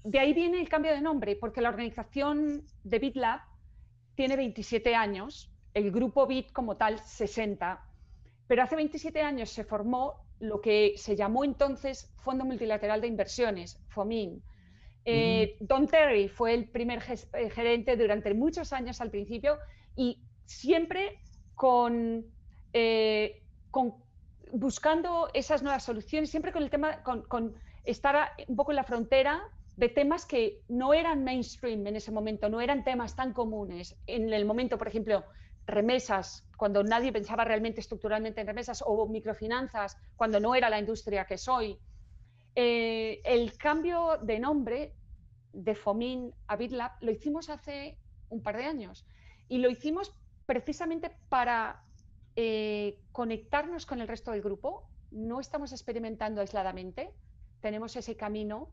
de 0.03 0.19
ahí 0.19 0.33
viene 0.33 0.59
el 0.59 0.69
cambio 0.69 0.91
de 0.91 1.01
nombre, 1.01 1.35
porque 1.35 1.61
la 1.61 1.69
organización 1.69 2.65
de 2.83 2.99
BitLab 2.99 3.41
tiene 4.15 4.35
27 4.35 4.95
años 4.95 5.49
el 5.73 5.91
grupo 5.91 6.27
BIT 6.27 6.51
como 6.51 6.77
tal 6.77 6.99
60, 6.99 7.83
pero 8.47 8.63
hace 8.63 8.75
27 8.75 9.21
años 9.21 9.49
se 9.49 9.63
formó 9.63 10.23
lo 10.39 10.61
que 10.61 10.93
se 10.97 11.15
llamó 11.15 11.43
entonces 11.43 12.13
Fondo 12.17 12.45
Multilateral 12.45 13.01
de 13.01 13.07
Inversiones, 13.07 13.79
FOMIN. 13.87 14.43
Eh, 15.05 15.57
Don 15.59 15.87
Terry 15.87 16.29
fue 16.29 16.53
el 16.53 16.69
primer 16.69 17.01
eh, 17.33 17.49
gerente 17.49 17.97
durante 17.97 18.33
muchos 18.33 18.71
años 18.71 19.01
al 19.01 19.09
principio 19.09 19.57
y 19.95 20.21
siempre 20.45 21.19
con, 21.55 22.25
eh, 22.73 23.43
con 23.71 23.95
buscando 24.51 25.29
esas 25.33 25.63
nuevas 25.63 25.83
soluciones, 25.83 26.29
siempre 26.29 26.51
con 26.51 26.63
el 26.63 26.69
tema, 26.69 27.03
con, 27.03 27.23
con 27.23 27.55
estar 27.83 28.31
un 28.47 28.55
poco 28.55 28.71
en 28.71 28.77
la 28.77 28.83
frontera 28.83 29.43
de 29.75 29.89
temas 29.89 30.25
que 30.25 30.61
no 30.67 30.93
eran 30.93 31.23
mainstream 31.23 31.85
en 31.87 31.95
ese 31.95 32.11
momento, 32.11 32.49
no 32.49 32.61
eran 32.61 32.83
temas 32.83 33.15
tan 33.15 33.33
comunes. 33.33 33.95
En 34.05 34.31
el 34.31 34.45
momento, 34.45 34.77
por 34.77 34.87
ejemplo, 34.87 35.23
remesas, 35.65 36.45
cuando 36.57 36.83
nadie 36.83 37.11
pensaba 37.11 37.43
realmente 37.43 37.81
estructuralmente 37.81 38.41
en 38.41 38.47
remesas, 38.47 38.83
o 38.85 39.07
microfinanzas, 39.07 39.97
cuando 40.15 40.39
no 40.39 40.53
era 40.55 40.69
la 40.69 40.79
industria 40.79 41.25
que 41.25 41.37
soy. 41.37 41.77
Eh, 42.55 43.21
el 43.23 43.57
cambio 43.57 44.19
de 44.21 44.39
nombre 44.39 44.93
de 45.53 45.75
FOMIN 45.75 46.33
a 46.47 46.55
BitLab 46.55 46.91
lo 47.01 47.11
hicimos 47.11 47.49
hace 47.49 47.97
un 48.29 48.41
par 48.41 48.57
de 48.57 48.65
años 48.65 49.05
y 49.47 49.57
lo 49.59 49.69
hicimos 49.69 50.13
precisamente 50.45 51.11
para 51.29 51.83
eh, 52.35 52.99
conectarnos 53.11 53.85
con 53.85 54.01
el 54.01 54.07
resto 54.07 54.31
del 54.31 54.41
grupo. 54.41 54.89
No 55.11 55.39
estamos 55.39 55.71
experimentando 55.71 56.41
aisladamente, 56.41 57.13
tenemos 57.61 57.95
ese 57.95 58.15
camino 58.15 58.71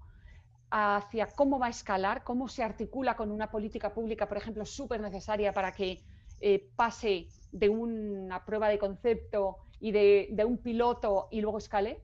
hacia 0.71 1.27
cómo 1.27 1.59
va 1.59 1.67
a 1.67 1.71
escalar, 1.71 2.23
cómo 2.23 2.49
se 2.49 2.63
articula 2.63 3.17
con 3.17 3.31
una 3.31 3.51
política 3.51 3.93
pública, 3.93 4.29
por 4.29 4.37
ejemplo, 4.37 4.65
súper 4.65 5.01
necesaria 5.01 5.53
para 5.53 5.73
que 5.73 6.03
eh, 6.41 6.71
pase 6.77 7.29
de 7.53 7.69
una 7.69 8.45
prueba 8.45 8.69
de 8.69 8.79
concepto 8.79 9.59
y 9.81 9.93
de, 9.93 10.45
un 10.47 10.59
piloto 10.59 11.29
y 11.31 11.41
luego 11.41 11.59
escale. 11.59 12.01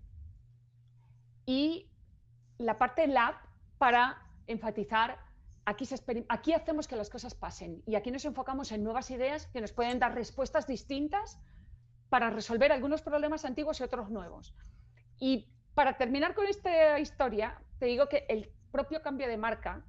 Y 1.45 1.89
la 2.59 2.77
parte 2.77 3.07
lab 3.07 3.35
para 3.79 4.23
enfatizar, 4.47 5.19
aquí, 5.67 6.53
hacemos 6.55 6.87
que 6.87 6.97
las 6.97 7.11
cosas 7.11 7.35
pasen 7.35 7.83
y 7.87 7.97
aquí 7.97 8.11
nos 8.11 8.25
enfocamos 8.25 8.71
en 8.73 8.85
nuevas 8.85 9.11
ideas 9.11 9.49
que 9.49 9.61
nos 9.61 9.73
pueden 9.73 9.99
dar 9.99 10.15
respuestas 10.15 10.67
distintas 10.67 11.39
para 12.09 12.31
resolver 12.31 12.71
algunos 12.71 13.03
problemas 13.03 13.45
antiguos 13.45 13.81
y 13.81 13.83
otros 13.83 14.09
nuevos. 14.11 14.55
Y 15.19 15.49
para 15.75 15.99
terminar 15.99 16.35
con 16.35 16.47
esta 16.47 16.99
historia, 17.01 17.61
te 17.81 17.87
digo 17.87 18.09
que 18.09 18.25
el 18.29 18.51
propio 18.71 19.03
cambio 19.03 19.27
de 19.27 19.37
marca 19.37 19.85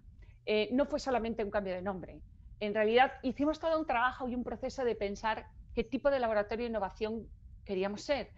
eh, 0.45 0.69
no 0.71 0.85
fue 0.85 0.99
solamente 0.99 1.43
un 1.43 1.51
cambio 1.51 1.75
de 1.75 1.81
nombre. 1.81 2.21
En 2.59 2.73
realidad 2.73 3.13
hicimos 3.21 3.59
todo 3.59 3.79
un 3.79 3.85
trabajo 3.85 4.27
y 4.27 4.33
un 4.33 4.43
proceso 4.43 4.83
de 4.83 4.95
pensar 4.95 5.45
qué 5.75 5.83
tipo 5.83 6.09
de 6.09 6.19
laboratorio 6.19 6.63
de 6.63 6.69
innovación 6.69 7.27
queríamos 7.65 8.01
ser. 8.01 8.31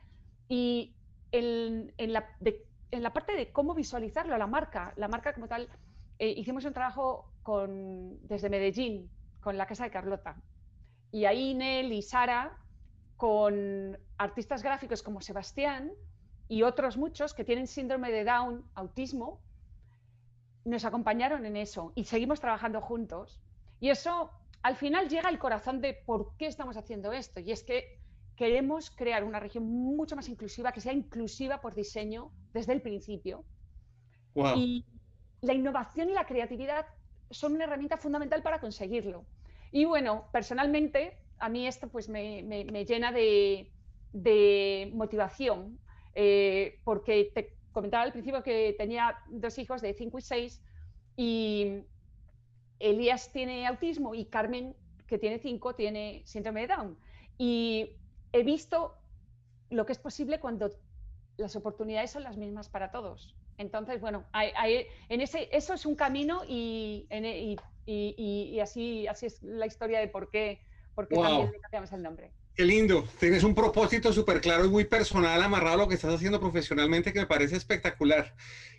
Y 0.49 0.93
en, 1.31 1.93
la, 2.11 3.13
parte 3.13 3.33
de 3.33 3.51
cómo 3.53 3.73
visualizarlo, 3.73 4.37
la 4.37 4.47
marca, 4.47 4.93
la 4.97 5.07
marca 5.07 5.33
como 5.33 5.47
tal, 5.47 5.69
eh, 6.19 6.33
hicimos 6.37 6.65
un 6.65 6.73
trabajo 6.73 7.31
con, 7.43 8.19
desde 8.27 8.49
Medellín, 8.49 9.09
con 9.39 9.57
la 9.57 9.65
Casa 9.65 9.85
de 9.85 9.91
Carlota. 9.91 10.41
Y 11.11 11.25
ahí 11.25 11.55
Nel 11.55 11.91
y 11.91 12.01
Sara, 12.01 12.57
con 13.17 13.97
artistas 14.17 14.61
gráficos 14.61 15.01
como 15.01 15.21
Sebastián 15.21 15.91
y 16.47 16.63
otros 16.63 16.97
muchos 16.97 17.33
que 17.33 17.43
tienen 17.43 17.67
síndrome 17.67 18.11
de 18.11 18.25
Down, 18.25 18.65
autismo, 18.75 19.41
nos 20.65 20.85
acompañaron 20.85 21.45
en 21.45 21.55
eso 21.55 21.93
y 21.95 22.03
seguimos 22.03 22.39
trabajando 22.39 22.81
juntos. 22.81 23.41
Y 23.79 23.89
eso 23.89 24.31
al 24.61 24.75
final 24.75 25.07
llega 25.07 25.29
al 25.29 25.39
corazón 25.39 25.79
de 25.79 25.93
por 25.93 26.35
qué 26.37 26.47
estamos 26.47 26.75
haciendo 26.75 27.13
esto. 27.13 27.39
Y 27.39 27.51
es 27.51 27.63
que 27.63 27.99
queremos 28.35 28.91
crear 28.91 29.23
una 29.23 29.39
región 29.39 29.65
mucho 29.65 30.15
más 30.15 30.27
inclusiva, 30.27 30.71
que 30.71 30.81
sea 30.81 30.93
inclusiva 30.93 31.61
por 31.61 31.75
diseño 31.75 32.31
desde 32.53 32.73
el 32.73 32.81
principio. 32.81 33.45
Y 34.55 34.85
la 35.41 35.53
innovación 35.53 36.09
y 36.09 36.13
la 36.13 36.25
creatividad 36.25 36.85
son 37.31 37.53
una 37.53 37.65
herramienta 37.65 37.97
fundamental 37.97 38.41
para 38.41 38.59
conseguirlo. 38.59 39.25
Y 39.71 39.85
bueno, 39.85 40.25
personalmente, 40.31 41.17
a 41.37 41.49
mí 41.49 41.67
esto 41.67 41.87
pues 41.87 42.09
me, 42.09 42.43
llena 42.85 43.11
de, 43.11 43.71
motivación, 44.93 45.79
eh, 46.15 46.79
porque 46.83 47.31
te 47.33 47.53
comentaba 47.71 48.03
al 48.03 48.11
principio 48.11 48.43
que 48.43 48.75
tenía 48.77 49.19
dos 49.29 49.57
hijos 49.59 49.81
de 49.81 49.93
5 49.93 50.17
y 50.17 50.21
6 50.21 50.61
y 51.15 51.83
Elías 52.79 53.31
tiene 53.31 53.67
autismo 53.67 54.15
y 54.15 54.25
Carmen, 54.25 54.75
que 55.05 55.17
tiene 55.17 55.39
5, 55.39 55.75
tiene 55.75 56.23
síndrome 56.25 56.61
de 56.61 56.67
Down. 56.67 56.97
Y 57.37 57.91
he 58.31 58.43
visto 58.43 58.95
lo 59.69 59.85
que 59.85 59.91
es 59.91 59.99
posible 59.99 60.39
cuando 60.39 60.71
las 61.37 61.55
oportunidades 61.55 62.11
son 62.11 62.23
las 62.23 62.37
mismas 62.37 62.69
para 62.69 62.91
todos. 62.91 63.35
Entonces, 63.59 63.99
bueno, 63.99 64.25
en 64.33 65.21
ese, 65.21 65.49
eso 65.51 65.73
es 65.73 65.85
un 65.85 65.95
camino 65.95 66.43
y, 66.47 67.05
y, 67.85 68.59
así, 68.61 69.05
así 69.05 69.25
es 69.25 69.43
la 69.43 69.65
historia 69.65 69.99
de 69.99 70.07
por 70.07 70.31
qué, 70.31 70.61
por 70.95 71.09
qué 71.09 71.17
también 71.17 71.51
le 71.51 71.59
cambiamos 71.59 71.91
el 71.91 72.01
nombre. 72.01 72.31
Qué 72.55 72.63
lindo. 72.63 73.05
Tienes 73.19 73.43
un 73.43 73.53
propósito 73.53 74.13
súper 74.13 74.39
claro 74.39 74.63
y 74.65 74.69
muy 74.69 74.85
personal, 74.85 75.43
amarrado 75.43 75.75
a 75.75 75.77
lo 75.79 75.87
que 75.89 75.95
estás 75.95 76.15
haciendo 76.15 76.39
profesionalmente, 76.39 77.11
que 77.11 77.19
me 77.19 77.27
parece 77.27 77.57
espectacular. 77.57 78.33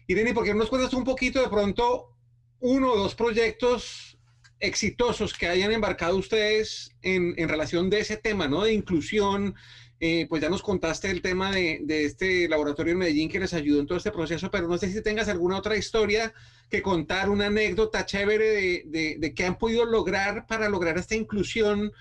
Irene, 0.06 0.32
¿por 0.32 0.44
qué 0.44 0.52
no 0.54 0.60
nos 0.60 0.70
cuentas 0.70 0.94
un 0.94 1.04
poquito 1.04 1.42
de 1.42 1.48
pronto 1.50 2.16
uno 2.60 2.92
o 2.92 2.96
dos 2.96 3.14
proyectos 3.14 4.18
exitosos 4.60 5.34
que 5.34 5.46
hayan 5.46 5.72
embarcado 5.72 6.16
ustedes 6.16 6.96
en, 7.02 7.36
relación 7.48 7.90
de 7.90 8.00
ese 8.00 8.16
tema, 8.16 8.48
¿no? 8.48 8.64
De 8.64 8.72
inclusión. 8.72 9.54
Eh, 10.02 10.26
pues 10.30 10.40
ya 10.40 10.48
nos 10.48 10.62
contaste 10.62 11.10
el 11.10 11.20
tema 11.20 11.52
de, 11.52 11.84
este 11.86 12.48
laboratorio 12.48 12.94
en 12.94 13.00
Medellín 13.00 13.28
que 13.28 13.38
les 13.38 13.52
ayudó 13.52 13.80
en 13.80 13.86
todo 13.86 13.98
este 13.98 14.10
proceso, 14.10 14.50
pero 14.50 14.66
no 14.66 14.78
sé 14.78 14.90
si 14.90 15.02
tengas 15.02 15.28
alguna 15.28 15.58
otra 15.58 15.76
historia 15.76 16.32
que 16.70 16.80
contar, 16.80 17.28
una 17.28 17.46
anécdota 17.46 18.06
chévere 18.06 18.48
de, 18.48 18.82
de, 18.86 19.16
de 19.18 19.34
qué 19.34 19.44
han 19.44 19.58
podido 19.58 19.84
lograr 19.84 20.46
para 20.46 20.70
lograr 20.70 20.96
esta 20.96 21.14
inclusión 21.14 21.92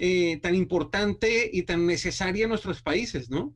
eh, 0.00 0.38
tan 0.40 0.54
importante 0.54 1.50
y 1.52 1.64
tan 1.64 1.84
necesaria 1.84 2.44
en 2.44 2.50
nuestros 2.50 2.80
países, 2.82 3.28
¿no? 3.30 3.52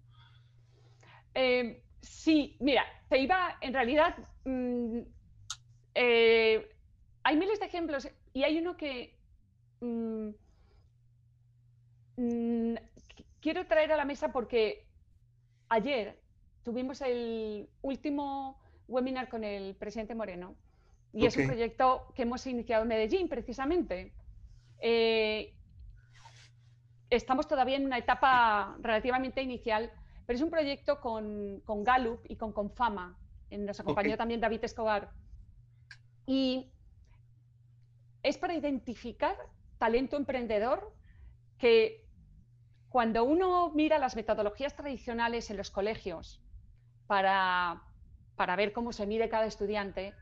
Eh, 1.35 1.81
sí, 2.01 2.57
mira, 2.59 2.85
te 3.09 3.19
iba, 3.21 3.59
en 3.61 3.73
realidad, 3.73 4.17
mm, 4.45 4.99
eh, 5.95 6.69
hay 7.23 7.37
miles 7.37 7.61
de 7.61 7.67
ejemplos 7.67 8.09
y 8.33 8.43
hay 8.43 8.59
uno 8.59 8.77
que 8.77 9.17
mm, 9.81 10.31
mm, 12.17 12.75
quiero 13.43 13.67
traer 13.67 13.93
a 13.93 13.97
la 13.97 14.07
mesa 14.07 14.33
porque 14.33 14.87
ayer 15.69 16.19
tuvimos 16.63 17.03
el 17.03 17.69
último 17.83 18.59
webinar 18.89 19.29
con 19.29 19.45
el 19.45 19.75
presidente 19.75 20.15
Moreno 20.15 20.57
y 21.13 21.27
es 21.27 21.37
un 21.37 21.47
proyecto 21.47 22.07
que 22.15 22.23
hemos 22.23 22.47
iniciado 22.47 22.85
en 22.85 22.89
Medellín 22.89 23.29
precisamente 23.29 24.15
estamos 27.17 27.47
todavía 27.47 27.77
en 27.77 27.85
una 27.85 27.99
etapa 27.99 28.77
relativamente 28.81 29.43
inicial, 29.43 29.91
pero 30.27 30.37
es 30.37 30.43
un 30.43 30.51
proyecto 30.51 31.01
con, 31.01 31.61
con 31.61 31.85
Gallup 31.85 32.21
y 32.29 32.37
con 32.37 32.53
Confama. 32.53 33.19
Nos 33.51 33.81
acompañó 33.81 34.17
también 34.17 34.41
David 34.41 34.65
Escobar. 34.65 35.11
Y 36.27 36.73
es 38.23 38.39
para 38.39 38.55
identificar 38.55 39.37
talento 39.79 40.17
emprendedor 40.17 40.95
que 41.59 42.07
cuando 42.93 43.25
uno 43.25 43.71
mira 43.75 43.99
las 43.99 44.17
metodologías 44.17 44.77
tradicionales 44.77 45.51
en 45.51 45.57
los 45.57 45.71
colegios 45.71 46.43
para, 47.07 47.83
para 48.37 48.55
ver 48.55 48.73
cómo 48.73 48.93
se 48.93 49.07
mide 49.07 49.31
cada 49.31 49.47
estudiante, 49.47 50.15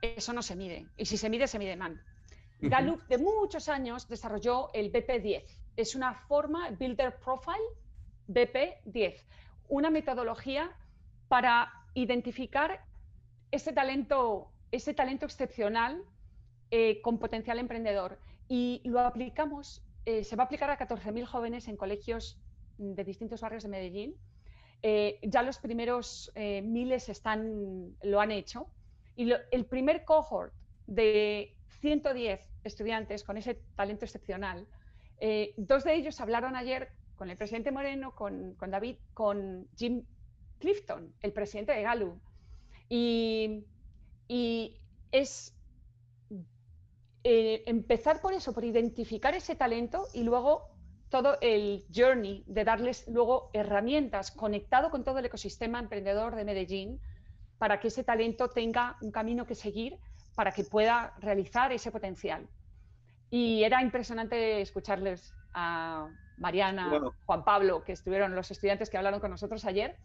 eso 0.00 0.32
no 0.32 0.42
se 0.42 0.56
mide. 0.56 0.86
Y 0.96 1.04
si 1.04 1.18
se 1.18 1.28
mide, 1.28 1.46
se 1.46 1.58
mide 1.58 1.76
mal. 1.76 2.02
Gallup 2.60 3.02
de 3.08 3.18
muchos 3.18 3.68
años 3.68 4.08
desarrolló 4.08 4.70
el 4.72 4.90
BP10, 4.90 5.44
es 5.76 5.94
una 5.94 6.14
forma, 6.14 6.70
Builder 6.70 7.16
Profile 7.20 7.68
BP10, 8.26 9.22
una 9.68 9.90
metodología 9.90 10.70
para 11.28 11.72
identificar 11.94 12.84
ese 13.50 13.72
talento, 13.72 14.50
ese 14.72 14.94
talento 14.94 15.26
excepcional 15.26 16.02
eh, 16.70 17.00
con 17.02 17.18
potencial 17.18 17.58
emprendedor. 17.58 18.18
Y 18.48 18.80
lo 18.84 19.00
aplicamos, 19.00 19.82
eh, 20.08 20.24
se 20.24 20.36
va 20.36 20.44
a 20.44 20.46
aplicar 20.46 20.70
a 20.70 20.78
14.000 20.78 21.24
jóvenes 21.26 21.68
en 21.68 21.76
colegios 21.76 22.40
de 22.78 23.04
distintos 23.04 23.40
barrios 23.40 23.62
de 23.64 23.68
Medellín. 23.68 24.14
Eh, 24.82 25.18
ya 25.22 25.42
los 25.42 25.58
primeros 25.58 26.32
miles 26.36 27.08
están, 27.08 27.96
lo 28.02 28.20
han 28.20 28.30
hecho. 28.30 28.68
Y 29.16 29.32
el 29.50 29.66
primer 29.66 30.04
cohort 30.04 30.54
de 30.86 31.56
110 31.80 32.40
estudiantes 32.64 33.24
con 33.24 33.36
ese 33.36 33.54
talento 33.76 34.04
excepcional 34.04 34.66
eh, 35.20 35.54
dos 35.56 35.84
de 35.84 35.94
ellos 35.94 36.20
hablaron 36.20 36.54
ayer 36.54 36.90
con 37.16 37.30
el 37.30 37.36
presidente 37.36 37.72
Moreno, 37.72 38.14
con, 38.14 38.56
David, 38.58 38.96
con 39.14 39.68
Jim 39.76 40.04
Clifton, 40.60 41.12
el 41.20 41.32
presidente 41.32 41.72
de 41.72 41.82
Gallup. 41.82 42.20
Y, 42.88 43.64
es 45.10 45.56
eh, 47.30 47.62
empezar 47.66 48.22
por 48.22 48.32
eso, 48.32 48.54
por 48.54 48.64
identificar 48.64 49.34
ese 49.34 49.54
talento 49.54 50.06
y 50.14 50.22
luego 50.22 50.70
todo 51.10 51.36
el 51.42 51.84
journey 51.94 52.42
de 52.46 52.64
darles 52.64 53.06
luego 53.06 53.50
herramientas 53.52 54.30
conectado 54.30 54.88
con 54.90 55.04
todo 55.04 55.18
el 55.18 55.26
ecosistema 55.26 55.78
emprendedor 55.78 56.34
de 56.36 56.46
Medellín 56.46 57.02
para 57.58 57.80
que 57.80 57.88
ese 57.88 58.02
talento 58.02 58.48
tenga 58.48 58.96
un 59.02 59.10
camino 59.10 59.44
que 59.44 59.54
seguir 59.54 59.98
para 60.34 60.52
que 60.52 60.64
pueda 60.64 61.12
realizar 61.20 61.70
ese 61.70 61.90
potencial. 61.90 62.48
Y 63.28 63.62
era 63.62 63.82
impresionante 63.82 64.62
escucharles 64.62 65.34
a 65.52 66.08
Mariana, 66.38 67.12
Juan 67.26 67.44
Pablo, 67.44 67.84
que 67.84 67.92
estuvieron 67.92 68.34
los 68.34 68.50
estudiantes 68.50 68.88
que 68.88 68.96
hablaron 68.96 69.20
con 69.20 69.30
nosotros 69.30 69.66
ayer. 69.66 69.98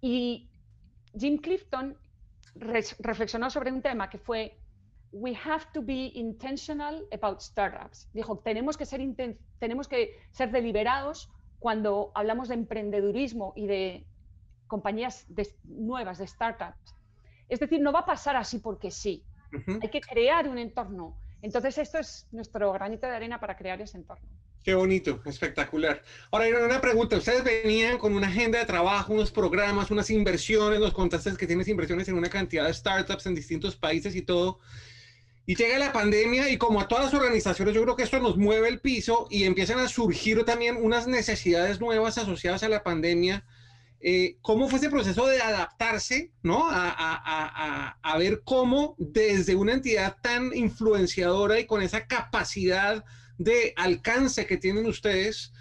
Y 0.00 0.50
Jim 1.16 1.38
Clifton 1.38 1.96
reflexionó 2.56 3.50
sobre 3.50 3.70
un 3.70 3.82
tema 3.82 4.10
que 4.10 4.18
fue 4.18 4.58
we 5.12 5.34
have 5.34 5.66
to 5.72 5.82
be 5.82 6.12
intentional 6.14 7.06
about 7.12 7.40
startups. 7.40 8.08
Dijo, 8.12 8.38
tenemos 8.38 8.76
que 8.76 8.84
ser, 8.84 9.00
tenemos 9.58 9.88
que 9.88 10.18
ser 10.32 10.50
deliberados 10.50 11.30
cuando 11.58 12.12
hablamos 12.14 12.48
de 12.48 12.54
emprendedurismo 12.54 13.52
y 13.56 13.66
de 13.66 14.06
compañías 14.66 15.26
nuevas, 15.64 16.18
de 16.18 16.26
startups. 16.26 16.94
Es 17.48 17.60
decir, 17.60 17.80
no 17.80 17.92
va 17.92 18.00
a 18.00 18.06
pasar 18.06 18.36
así 18.36 18.58
porque 18.58 18.90
sí. 18.90 19.24
Hay 19.80 19.88
que 19.88 20.00
crear 20.00 20.48
un 20.48 20.58
entorno. 20.58 21.16
Entonces, 21.40 21.78
esto 21.78 21.98
es 21.98 22.26
nuestro 22.32 22.72
granito 22.72 23.06
de 23.06 23.14
arena 23.14 23.40
para 23.40 23.56
crear 23.56 23.80
ese 23.80 23.96
entorno. 23.96 24.28
Qué 24.62 24.74
bonito, 24.74 25.22
espectacular. 25.24 26.02
Ahora, 26.32 26.64
una 26.64 26.80
pregunta. 26.80 27.16
Ustedes 27.16 27.44
venían 27.44 27.98
con 27.98 28.14
una 28.14 28.26
agenda 28.26 28.58
de 28.58 28.64
trabajo, 28.64 29.12
unos 29.12 29.30
programas, 29.30 29.92
unas 29.92 30.10
inversiones, 30.10 30.80
nos 30.80 30.92
contaste 30.92 31.36
que 31.36 31.46
tienes 31.46 31.68
inversiones 31.68 32.08
en 32.08 32.16
una 32.16 32.28
cantidad 32.28 32.66
de 32.66 32.74
startups 32.74 33.26
en 33.26 33.36
distintos 33.36 33.76
países 33.76 34.16
y 34.16 34.22
todo. 34.22 34.58
Y 35.48 35.54
llega 35.54 35.78
la 35.78 35.92
pandemia 35.92 36.50
y 36.50 36.58
como 36.58 36.80
a 36.80 36.88
todas 36.88 37.04
las 37.04 37.14
organizaciones, 37.14 37.72
yo 37.72 37.82
creo 37.82 37.94
que 37.94 38.02
esto 38.02 38.18
nos 38.18 38.36
mueve 38.36 38.68
el 38.68 38.80
piso 38.80 39.28
y 39.30 39.44
empiezan 39.44 39.78
a 39.78 39.88
surgir 39.88 40.44
también 40.44 40.76
unas 40.76 41.06
necesidades 41.06 41.80
nuevas 41.80 42.18
asociadas 42.18 42.64
a 42.64 42.68
la 42.68 42.82
pandemia. 42.82 43.44
Eh, 44.00 44.38
¿Cómo 44.42 44.68
fue 44.68 44.80
ese 44.80 44.90
proceso 44.90 45.26
de 45.26 45.40
adaptarse, 45.40 46.32
¿no? 46.42 46.68
A, 46.68 46.92
a, 46.98 47.96
a, 48.02 48.18
ver 48.18 48.42
cómo 48.44 48.96
desde 48.98 49.54
una 49.54 49.72
entidad 49.72 50.16
tan 50.20 50.54
influenciadora 50.54 51.60
y 51.60 51.66
con 51.66 51.80
esa 51.80 52.06
capacidad 52.06 53.04
de 53.38 53.72
alcance 53.76 54.46
que 54.46 54.56
tienen 54.56 54.86
ustedes, 54.86 55.52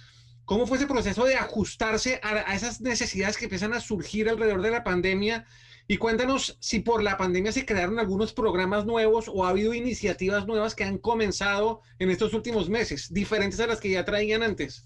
¿cómo 0.46 0.66
fue 0.66 0.78
ese 0.78 0.88
proceso 0.88 1.26
de 1.26 1.36
ajustarse 1.36 2.20
a, 2.24 2.56
esas 2.56 2.82
necesidades 2.82 3.38
que 3.38 3.46
empiezan 3.46 3.74
a 3.74 3.82
surgir 3.82 4.30
alrededor 4.30 4.62
de 4.62 4.72
la 4.72 4.84
pandemia 4.84 5.46
y 5.88 5.98
cuéntanos 5.98 6.58
si 6.60 6.80
por 6.80 7.04
la 7.04 7.18
pandemia 7.18 7.52
se 7.52 7.66
crearon 7.66 8.00
algunos 8.00 8.34
programas 8.34 8.86
nuevos 8.86 9.30
o 9.32 9.46
ha 9.46 9.50
habido 9.50 9.74
iniciativas 9.74 10.48
nuevas 10.48 10.74
que 10.74 10.84
han 10.84 10.98
comenzado 10.98 11.82
en 12.00 12.10
estos 12.10 12.34
últimos 12.34 12.70
meses, 12.70 13.14
diferentes 13.14 13.60
a 13.60 13.68
las 13.68 13.80
que 13.80 13.92
ya 13.92 14.04
traían 14.04 14.42
antes. 14.42 14.86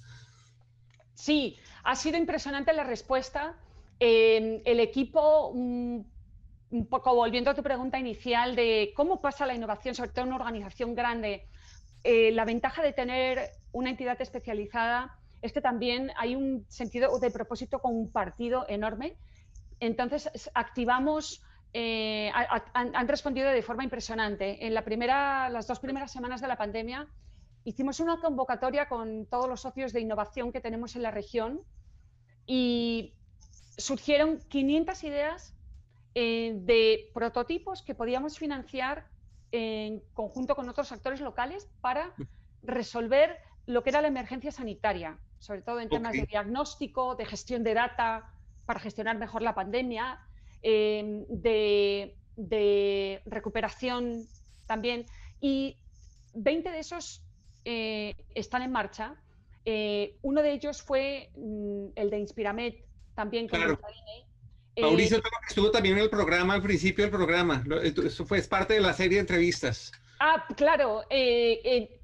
Sí, 1.13 1.57
ha 1.83 1.95
sido 1.95 2.17
impresionante 2.17 2.73
la 2.73 2.83
respuesta. 2.83 3.55
Eh, 3.99 4.61
el 4.65 4.79
equipo, 4.79 5.47
un, 5.47 6.05
poco 6.89 7.15
volviendo 7.15 7.49
a 7.49 7.55
tu 7.55 7.63
pregunta 7.63 7.97
inicial 7.97 8.55
de 8.55 8.91
cómo 8.95 9.21
pasa 9.21 9.45
la 9.45 9.55
innovación, 9.55 9.95
sobre 9.95 10.11
todo 10.11 10.23
en 10.23 10.27
una 10.27 10.37
organización 10.37 10.95
grande, 10.95 11.47
eh, 12.03 12.31
la 12.31 12.45
ventaja 12.45 12.83
de 12.83 12.93
tener 12.93 13.51
una 13.71 13.89
entidad 13.89 14.21
especializada 14.21 15.17
es 15.41 15.53
que 15.53 15.61
también 15.61 16.11
hay 16.17 16.35
un 16.35 16.65
sentido 16.69 17.17
de 17.19 17.31
propósito 17.31 17.79
compartido 17.79 18.65
enorme 18.67 19.15
entonces, 19.79 20.49
activamos, 20.53 21.41
eh, 21.73 22.31
han, 22.73 23.07
respondido 23.07 23.49
de 23.49 23.61
forma 23.61 23.83
impresionante. 23.83 24.65
En 24.65 24.73
la 24.73 24.83
primera, 24.83 25.49
las 25.49 25.67
dos 25.67 25.79
primeras 25.79 26.11
semanas 26.11 26.41
de 26.41 26.47
la 26.47 26.57
pandemia, 26.57 27.07
hicimos 27.63 27.99
una 27.99 28.19
convocatoria 28.19 28.89
con 28.89 29.25
todos 29.25 29.47
los 29.47 29.61
socios 29.61 29.93
de 29.93 30.01
innovación 30.01 30.51
que 30.51 30.61
tenemos 30.61 30.95
en 30.95 31.03
la 31.03 31.11
región 31.11 31.61
y 32.45 33.13
surgieron 33.77 34.39
500 34.49 35.03
ideas 35.03 35.53
eh, 36.15 36.53
de 36.55 37.11
prototipos 37.13 37.81
que 37.81 37.95
podíamos 37.95 38.37
financiar 38.37 39.07
en 39.51 40.01
conjunto 40.13 40.55
con 40.55 40.67
otros 40.67 40.91
actores 40.91 41.21
locales 41.21 41.69
para 41.81 42.13
resolver 42.63 43.37
lo 43.65 43.83
que 43.83 43.91
era 43.91 44.01
la 44.01 44.07
emergencia 44.07 44.51
sanitaria, 44.51 45.19
sobre 45.37 45.61
todo 45.61 45.79
en 45.79 45.89
temas 45.89 46.13
de 46.13 46.23
diagnóstico, 46.23 47.15
de 47.15 47.25
gestión 47.25 47.63
de 47.63 47.73
data, 47.73 48.33
para 48.69 48.79
gestionar 48.79 49.17
mejor 49.17 49.41
la 49.41 49.55
pandemia, 49.55 50.19
em, 50.61 51.25
de, 51.27 52.13
recuperación 53.25 54.27
también. 54.67 55.07
Y 55.41 55.75
20 56.35 56.69
de 56.69 56.77
esos 56.77 57.23
eh, 57.65 58.15
están 58.35 58.61
en 58.61 58.71
marcha. 58.71 59.15
Eh, 59.65 60.19
uno 60.21 60.43
de 60.43 60.51
ellos 60.51 60.83
fue 60.83 61.31
mm, 61.35 61.93
el 61.95 62.11
de 62.11 62.19
Inspiramed, 62.19 62.75
también 63.15 63.47
con 63.47 63.57
claro. 63.57 63.79
Eh, 64.75 64.83
Mauricio 64.83 65.19
estuvo 65.47 65.71
también 65.71 65.97
en 65.97 66.03
el 66.03 66.09
programa, 66.11 66.53
al 66.53 66.61
principio 66.61 67.05
del 67.05 67.11
programa. 67.11 67.63
Eso 67.81 68.23
fue 68.23 68.39
parte 68.43 68.75
de 68.75 68.81
la 68.81 68.93
serie 68.93 69.15
de 69.15 69.21
entrevistas. 69.21 69.91
Ah, 70.19 70.45
claro. 70.55 71.01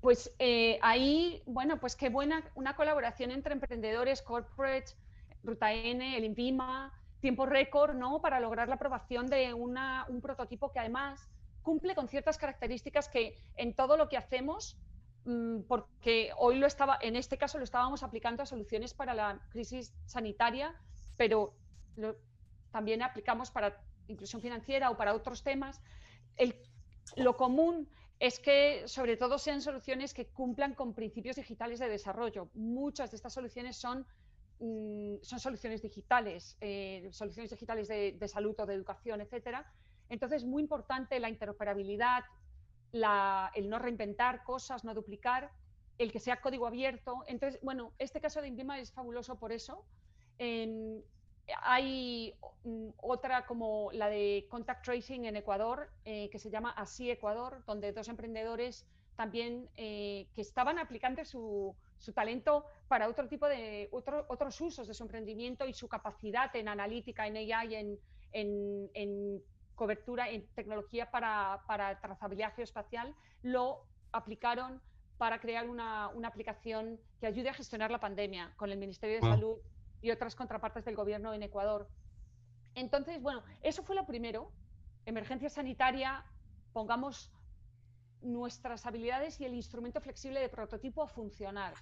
pues 0.02 0.34
ahí, 0.82 1.44
bueno, 1.46 1.80
pues 1.80 1.96
qué 1.96 2.10
buena 2.10 2.44
una 2.56 2.76
colaboración 2.76 3.30
entre 3.30 3.54
emprendedores, 3.54 4.24
corporates, 4.24 4.98
Ruta 5.46 5.74
N, 5.74 6.18
el 6.18 6.24
INVIMA, 6.24 6.94
tiempo 7.20 7.46
récord, 7.46 7.96
¿no? 7.96 8.22
Para 8.22 8.40
lograr 8.40 8.68
la 8.68 8.76
aprobación 8.76 9.28
de 9.28 9.54
un 9.54 10.22
prototipo 10.22 10.72
que 10.72 10.80
además 10.80 11.30
cumple 11.62 11.96
con 11.96 12.08
ciertas 12.08 12.38
características 12.38 13.10
que 13.10 13.42
en 13.56 13.74
todo 13.74 13.98
lo 13.98 14.08
que 14.08 14.18
hacemos, 14.18 14.78
mm, 15.26 15.62
porque 15.68 16.32
hoy 16.38 16.60
lo 16.60 16.68
estaba, 16.68 17.00
en 17.02 17.16
este 17.16 17.38
caso 17.38 17.58
lo 17.58 17.64
estábamos 17.64 18.04
aplicando 18.04 18.44
a 18.44 18.46
soluciones 18.46 18.94
para 18.94 19.14
la 19.16 19.40
crisis 19.50 19.94
sanitaria, 20.06 20.76
pero 21.18 21.56
también 22.72 23.02
aplicamos 23.02 23.50
para 23.50 23.82
inclusión 24.08 24.42
financiera 24.42 24.92
o 24.92 24.98
para 24.98 25.14
otros 25.14 25.44
temas. 25.44 25.82
lo 27.16 27.38
común 27.38 27.88
es 28.20 28.40
que 28.40 28.88
sobre 28.88 29.16
todo 29.18 29.38
sean 29.38 29.62
soluciones 29.62 30.14
que 30.14 30.28
cumplan 30.28 30.74
con 30.74 30.94
principios 30.94 31.36
digitales 31.36 31.80
de 31.80 31.90
desarrollo. 31.90 32.50
Muchas 32.54 33.12
de 33.12 33.18
estas 33.18 33.34
soluciones 33.34 33.78
son 33.78 34.06
Mm, 34.60 35.18
son 35.22 35.40
soluciones 35.40 35.82
digitales, 35.82 36.58
eh, 36.62 37.10
soluciones 37.12 37.52
digitales 37.52 37.90
de, 37.90 38.28
salud 38.28 38.56
o 38.58 38.66
de 38.66 38.74
educación, 38.74 39.20
etcétera. 39.22 39.70
Entonces, 40.08 40.46
muy 40.46 40.62
importante 40.62 41.20
la 41.20 41.30
interoperabilidad, 41.30 42.24
el 42.94 43.70
no 43.70 43.80
reinventar 43.80 44.44
cosas, 44.44 44.86
no 44.86 44.94
duplicar, 44.94 45.52
el 45.98 46.12
que 46.12 46.20
sea 46.20 46.40
código 46.40 46.68
abierto. 46.68 47.24
Entonces, 47.28 47.60
bueno, 47.62 47.92
este 48.00 48.22
caso 48.22 48.42
de 48.42 48.48
Indima 48.48 48.80
es 48.80 48.92
fabuloso 48.94 49.38
por 49.38 49.52
eso. 49.52 49.86
hay 51.62 52.34
mm, 52.64 52.90
otra 52.98 53.46
como 53.46 53.92
la 53.92 54.10
de 54.10 54.48
Contact 54.50 54.86
Tracing 54.86 55.26
en 55.26 55.36
Ecuador, 55.36 55.90
eh, 56.06 56.30
que 56.30 56.40
se 56.40 56.50
llama 56.50 56.72
Así 56.72 57.12
Ecuador, 57.12 57.64
donde 57.66 57.92
dos 57.92 58.08
emprendedores 58.08 58.86
también 59.16 59.70
eh, 59.78 60.28
que 60.34 60.42
estaban 60.42 60.80
aplicando 60.80 61.24
su, 61.26 61.76
su 61.98 62.14
talento 62.14 62.66
para 62.88 63.08
otro 63.08 63.28
tipo 63.28 63.48
de 63.48 63.90
otros 63.92 64.62
usos 64.62 64.88
de 64.88 64.94
su 64.94 65.04
emprendimiento 65.04 65.66
y 65.66 65.74
su 65.74 65.88
capacidad 65.88 66.56
en 66.56 66.68
analítica, 66.68 67.28
en 67.28 67.38
AI, 67.38 67.76
en, 67.76 68.00
en, 68.32 68.90
en 68.94 69.44
cobertura, 69.76 70.30
en 70.30 70.48
tecnología 70.56 71.12
para, 71.12 71.62
para, 71.68 72.00
trazabilidad 72.00 72.54
geoespacial, 72.56 73.16
lo 73.44 73.86
aplicaron 74.12 74.82
para 75.18 75.40
crear 75.40 75.70
una, 75.70 76.10
una, 76.10 76.28
aplicación 76.28 77.00
que 77.20 77.28
ayude 77.28 77.50
a 77.50 77.54
gestionar 77.54 77.92
la 77.92 78.00
pandemia 78.00 78.54
con 78.58 78.72
el 78.72 78.78
Ministerio 78.78 79.16
de 79.16 79.22
Salud 79.22 79.58
y 80.02 80.12
otras 80.12 80.36
contrapartes 80.36 80.84
del 80.86 80.96
gobierno 80.96 81.34
en 81.34 81.44
Ecuador. 81.44 81.88
Entonces, 82.76 83.22
bueno, 83.22 83.44
eso 83.62 83.84
fue 83.84 83.96
lo 83.96 84.06
primero. 84.06 84.52
Emergencia 85.06 85.50
sanitaria, 85.50 86.26
pongamos 86.74 87.32
nuestras 88.22 88.86
habilidades 88.86 89.40
y 89.40 89.46
el 89.46 89.54
instrumento 89.54 90.02
flexible 90.02 90.40
de 90.40 90.50
prototipo 90.50 91.04
a 91.04 91.08
funcionar. 91.08 91.74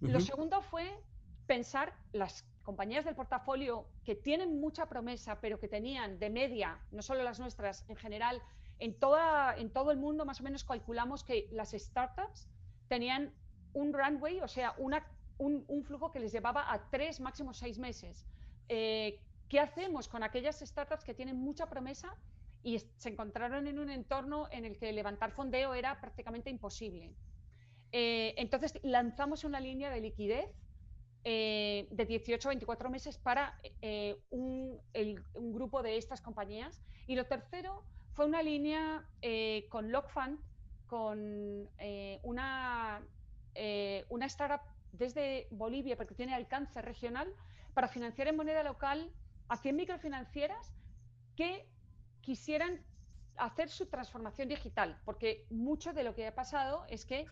Lo 0.00 0.20
segundo 0.20 0.62
fue 0.62 0.98
pensar 1.46 1.92
las 2.12 2.44
compañías 2.62 3.04
del 3.04 3.14
portafolio 3.14 3.86
que 4.04 4.14
tienen 4.14 4.60
mucha 4.60 4.86
promesa, 4.86 5.40
pero 5.40 5.58
que 5.58 5.68
tenían 5.68 6.18
de 6.18 6.30
media, 6.30 6.78
no 6.92 7.02
solo 7.02 7.22
las 7.22 7.40
nuestras, 7.40 7.84
en 7.88 7.96
general, 7.96 8.40
en, 8.78 8.94
toda, 8.98 9.56
en 9.56 9.70
todo 9.70 9.90
el 9.90 9.98
mundo 9.98 10.24
más 10.24 10.40
o 10.40 10.44
menos 10.44 10.64
calculamos 10.64 11.24
que 11.24 11.48
las 11.50 11.72
startups 11.72 12.48
tenían 12.88 13.32
un 13.72 13.92
runway, 13.92 14.40
o 14.40 14.48
sea, 14.48 14.74
una, 14.78 15.06
un, 15.38 15.84
flujo 15.84 16.12
que 16.12 16.20
les 16.20 16.32
llevaba 16.32 16.72
a 16.72 16.90
tres, 16.90 17.20
máximo 17.20 17.52
seis 17.54 17.78
meses. 17.78 18.26
Eh, 18.68 19.20
¿Qué 19.48 19.58
hacemos 19.58 20.08
con 20.08 20.22
aquellas 20.22 20.60
startups 20.60 21.04
que 21.04 21.14
tienen 21.14 21.36
mucha 21.36 21.66
promesa, 21.66 22.14
y 22.62 22.78
se 22.78 23.08
encontraron 23.08 23.66
en 23.66 23.78
un 23.78 23.90
entorno 23.90 24.48
en 24.50 24.64
el 24.64 24.76
que 24.76 24.92
levantar 24.92 25.32
fondeo 25.32 25.74
era 25.74 26.00
prácticamente 26.00 26.50
imposible. 26.50 27.14
Eh, 27.92 28.34
entonces 28.36 28.78
lanzamos 28.82 29.44
una 29.44 29.60
línea 29.60 29.90
de 29.90 30.00
liquidez 30.00 30.48
eh, 31.24 31.88
de 31.90 32.06
18 32.06 32.48
a 32.48 32.50
24 32.50 32.88
meses 32.90 33.18
para 33.18 33.60
eh, 33.82 34.16
un, 34.30 34.78
grupo 35.34 35.82
de 35.82 35.96
estas 35.96 36.20
compañías. 36.20 36.82
Y 37.06 37.16
lo 37.16 37.26
tercero 37.26 37.84
fue 38.12 38.26
una 38.26 38.42
línea 38.42 39.08
con 39.68 39.90
Lockfund, 39.90 40.38
con 40.86 41.68
una, 42.22 43.02
una 44.08 44.26
startup 44.26 44.60
desde 44.92 45.48
Bolivia, 45.50 45.96
porque 45.96 46.14
tiene 46.14 46.34
alcance 46.34 46.82
regional, 46.82 47.32
para 47.74 47.88
financiar 47.88 48.28
en 48.28 48.36
moneda 48.36 48.62
local 48.62 49.10
a 49.48 49.56
100 49.56 49.76
microfinancieras 49.76 50.72
que 51.36 51.66
quisieran 52.30 52.80
hacer 53.36 53.68
su 53.68 53.86
transformación 53.86 54.46
digital, 54.46 54.96
porque 55.04 55.46
mucho 55.50 55.92
de 55.92 56.04
lo 56.04 56.14
que 56.14 56.28
ha 56.28 56.34
pasado 56.42 56.84
es 56.88 57.04
que 57.04 57.26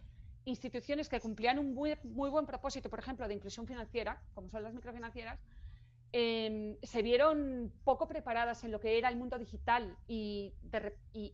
instituciones 0.44 1.08
que 1.08 1.20
cumplían 1.20 1.60
un 1.60 1.72
muy, 1.72 1.96
buen 2.02 2.46
propósito, 2.46 2.90
por 2.90 2.98
ejemplo, 2.98 3.28
de 3.28 3.34
inclusión 3.34 3.64
financiera, 3.64 4.20
como 4.34 4.50
son 4.50 4.64
las 4.64 4.74
microfinancieras, 4.74 5.38
em, 6.10 6.76
se 6.82 7.02
vieron 7.02 7.72
poco 7.84 8.08
preparadas 8.08 8.64
en 8.64 8.72
lo 8.72 8.80
que 8.80 8.98
era 8.98 9.08
el 9.08 9.16
mundo 9.16 9.38
digital 9.38 9.96
y, 10.08 10.52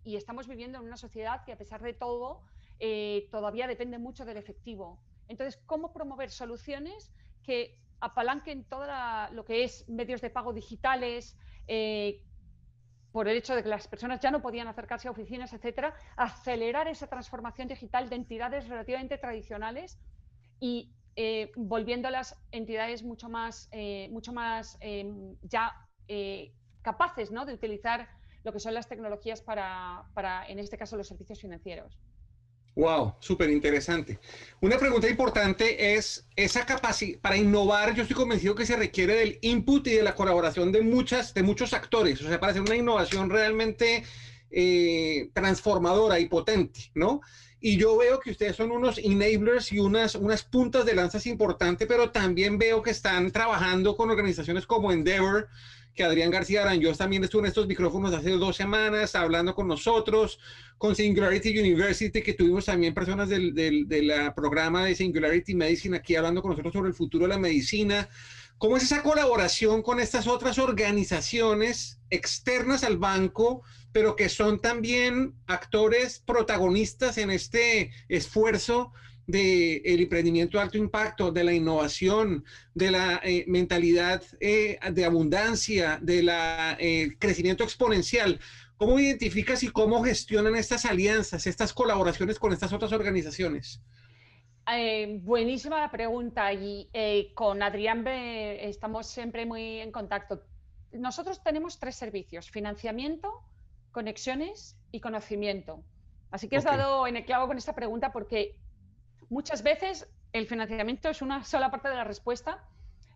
estamos 0.04 0.46
viviendo 0.46 0.76
en 0.78 0.84
una 0.84 0.98
sociedad 0.98 1.42
que 1.46 1.52
a 1.52 1.56
pesar 1.56 1.80
de 1.80 1.94
todo 1.94 2.42
eh, 2.80 3.28
todavía 3.30 3.66
depende 3.66 3.96
mucho 3.98 4.26
del 4.26 4.36
efectivo. 4.36 4.98
Entonces, 5.28 5.58
¿cómo 5.64 5.94
promover 5.94 6.30
soluciones 6.30 7.10
que 7.42 7.78
apalanquen 8.00 8.64
todo 8.64 8.86
lo 9.32 9.46
que 9.46 9.64
es 9.64 9.88
medios 9.88 10.20
de 10.20 10.28
pago 10.28 10.52
digitales, 10.52 11.38
eh, 11.66 12.22
por 13.14 13.28
el 13.28 13.36
hecho 13.36 13.54
de 13.54 13.62
que 13.62 13.68
las 13.68 13.86
personas 13.86 14.18
ya 14.18 14.32
no 14.32 14.42
podían 14.42 14.66
acercarse 14.66 15.06
a 15.06 15.12
oficinas, 15.12 15.52
etcétera, 15.52 15.94
acelerar 16.16 16.88
esa 16.88 17.06
transformación 17.06 17.68
digital 17.68 18.08
de 18.08 18.16
entidades 18.16 18.68
relativamente 18.68 19.18
tradicionales 19.18 20.00
y 20.58 20.92
eh, 21.14 21.52
volviendo 21.54 22.08
a 22.08 22.10
las 22.10 22.36
entidades 22.50 23.04
mucho 23.04 23.28
más, 23.28 23.68
eh, 23.70 24.08
mucho 24.10 24.32
más 24.32 24.76
em, 24.80 25.36
ya 25.42 25.72
eh, 26.08 26.54
capaces 26.82 27.30
¿no? 27.30 27.44
de 27.44 27.54
utilizar 27.54 28.08
lo 28.42 28.52
que 28.52 28.58
son 28.58 28.74
las 28.74 28.88
tecnologías 28.88 29.40
para, 29.42 30.06
para, 30.12 30.44
en 30.48 30.58
este 30.58 30.76
caso, 30.76 30.96
los 30.96 31.06
servicios 31.06 31.40
financieros. 31.40 31.96
Wow, 32.76 33.14
súper 33.20 33.50
interesante. 33.50 34.18
Una 34.60 34.78
pregunta 34.78 35.08
importante 35.08 35.94
es 35.94 36.26
esa 36.34 36.66
capacidad 36.66 37.20
para 37.20 37.36
innovar. 37.36 37.94
Yo 37.94 38.02
estoy 38.02 38.16
convencido 38.16 38.56
que 38.56 38.66
se 38.66 38.76
requiere 38.76 39.14
del 39.14 39.38
input 39.42 39.86
y 39.86 39.92
de 39.92 40.02
la 40.02 40.16
colaboración 40.16 40.72
de 40.72 40.82
muchas, 40.82 41.34
de 41.34 41.44
muchos 41.44 41.72
actores. 41.72 42.20
O 42.20 42.28
sea, 42.28 42.40
para 42.40 42.50
hacer 42.50 42.62
una 42.62 42.74
innovación 42.74 43.30
realmente 43.30 44.02
eh, 44.50 45.30
transformadora 45.32 46.18
y 46.18 46.26
potente, 46.26 46.90
¿no? 46.94 47.20
Y 47.60 47.78
yo 47.78 47.96
veo 47.96 48.20
que 48.20 48.32
ustedes 48.32 48.56
son 48.56 48.72
unos 48.72 48.98
enablers 48.98 49.72
y 49.72 49.78
unas, 49.78 50.16
unas 50.16 50.42
puntas 50.42 50.84
de 50.84 50.94
lanzas 50.94 51.26
importantes, 51.26 51.88
pero 51.88 52.10
también 52.10 52.58
veo 52.58 52.82
que 52.82 52.90
están 52.90 53.30
trabajando 53.30 53.96
con 53.96 54.10
organizaciones 54.10 54.66
como 54.66 54.92
Endeavor, 54.92 55.48
que 55.94 56.02
Adrián 56.02 56.30
García 56.30 56.62
Aranjos 56.62 56.98
también 56.98 57.22
estuvo 57.22 57.42
en 57.42 57.46
estos 57.46 57.66
micrófonos 57.66 58.12
hace 58.12 58.30
dos 58.30 58.56
semanas 58.56 59.14
hablando 59.14 59.54
con 59.54 59.68
nosotros, 59.68 60.38
con 60.76 60.96
Singularity 60.96 61.56
University, 61.58 62.20
que 62.20 62.34
tuvimos 62.34 62.64
también 62.64 62.92
personas 62.92 63.28
del, 63.28 63.54
del, 63.54 64.12
programa 64.34 64.84
de 64.84 64.94
Singularity 64.94 65.54
Medicine 65.54 65.96
aquí 65.96 66.16
hablando 66.16 66.42
con 66.42 66.50
nosotros 66.50 66.72
sobre 66.72 66.88
el 66.88 66.94
futuro 66.94 67.26
de 67.26 67.34
la 67.34 67.38
medicina. 67.38 68.08
¿Cómo 68.58 68.76
es 68.76 68.84
esa 68.84 69.02
colaboración 69.02 69.82
con 69.82 70.00
estas 70.00 70.26
otras 70.26 70.58
organizaciones 70.58 72.00
externas 72.10 72.84
al 72.84 72.98
banco, 72.98 73.62
pero 73.92 74.16
que 74.16 74.28
son 74.28 74.60
también 74.60 75.34
actores 75.46 76.20
protagonistas 76.24 77.18
en 77.18 77.30
este 77.30 77.90
esfuerzo 78.08 78.92
del 79.26 80.00
emprendimiento 80.00 80.58
de 80.58 80.64
alto 80.64 80.78
impacto, 80.78 81.32
de 81.32 81.44
la 81.44 81.52
innovación, 81.52 82.44
de 82.74 82.90
la 82.90 83.20
eh, 83.22 83.44
mentalidad 83.46 84.22
eh, 84.40 84.78
de 84.92 85.04
abundancia, 85.04 85.98
del 86.00 86.30
eh, 86.78 87.16
crecimiento 87.18 87.64
exponencial. 87.64 88.38
¿Cómo 88.76 88.98
identificas 88.98 89.62
y 89.62 89.68
cómo 89.68 90.02
gestionan 90.02 90.56
estas 90.56 90.84
alianzas, 90.84 91.46
estas 91.46 91.72
colaboraciones 91.72 92.38
con 92.38 92.52
estas 92.52 92.72
otras 92.72 92.92
organizaciones? 92.92 93.80
buenísima 95.20 95.78
la 95.78 95.90
pregunta 95.90 96.50
y 96.54 96.88
con 97.34 97.62
Adrián 97.62 98.06
estamos 98.06 99.06
siempre 99.06 99.44
muy 99.44 99.80
en 99.80 99.92
contacto. 99.92 100.42
Nosotros 100.90 101.42
tenemos 101.44 101.78
tres 101.78 101.96
servicios, 101.96 102.50
financiamiento, 102.50 103.42
conexiones 103.92 104.76
y 104.90 105.00
conocimiento. 105.00 105.84
Así 106.30 106.48
que 106.48 106.56
has 106.56 106.64
dado 106.64 107.06
en 107.06 107.16
el 107.16 107.24
clavo 107.24 107.46
con 107.46 107.58
esta 107.58 107.74
pregunta 107.74 108.12
porque 108.12 108.56
Muchas 109.34 109.64
veces 109.64 110.06
el 110.32 110.46
financiamiento 110.46 111.08
es 111.08 111.20
una 111.20 111.42
sola 111.42 111.68
parte 111.68 111.88
de 111.88 111.96
la 111.96 112.04
respuesta. 112.04 112.62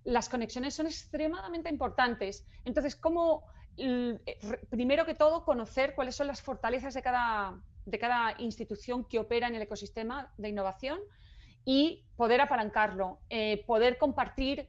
Las 0.03 0.29
conexiones 0.29 0.75
son 0.75 0.87
extremadamente 0.87 1.71
importantes. 1.71 2.45
Entonces, 2.65 2.97
¿cómo, 2.97 3.45
eh, 3.77 4.19
primero 4.69 5.07
que 5.07 5.15
todo, 5.15 5.45
conocer 5.45 5.95
cuáles 5.95 6.17
son 6.17 6.27
las 6.27 6.43
fortalezas 6.43 6.93
de 6.95 7.03
cada, 7.03 7.61
de 7.87 7.99
cada 8.01 8.35
institución 8.39 9.05
que 9.05 9.21
opera 9.21 9.47
en 9.47 9.55
el 9.55 9.63
ecosistema 9.63 10.33
de 10.39 10.49
innovación 10.49 10.99
y 11.65 12.03
poder 12.17 12.41
apalancarlo, 12.41 13.21
eh, 13.31 13.63
poder 13.65 13.97
compartir 13.97 14.67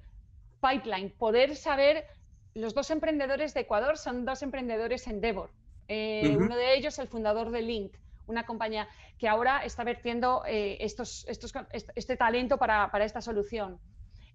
pipeline, 0.61 1.09
poder 1.17 1.55
saber, 1.55 2.05
los 2.53 2.75
dos 2.75 2.91
emprendedores 2.91 3.55
de 3.55 3.61
Ecuador 3.61 3.97
son 3.97 4.23
dos 4.23 4.43
emprendedores 4.43 5.07
Endeavor. 5.07 5.49
Eh, 5.87 6.37
Uno 6.37 6.55
de 6.55 6.77
ellos, 6.77 6.99
el 6.99 7.07
fundador 7.07 7.49
de 7.49 7.63
Link, 7.63 7.93
una 8.29 8.45
compañía 8.45 8.87
que 9.17 9.27
ahora 9.27 9.65
está 9.65 9.83
vertiendo 9.83 10.43
eh, 10.45 10.77
estos, 10.79 11.25
estos, 11.27 11.51
este 11.71 12.15
talento 12.15 12.57
para, 12.57 12.89
esta 13.03 13.21
solución. 13.21 13.79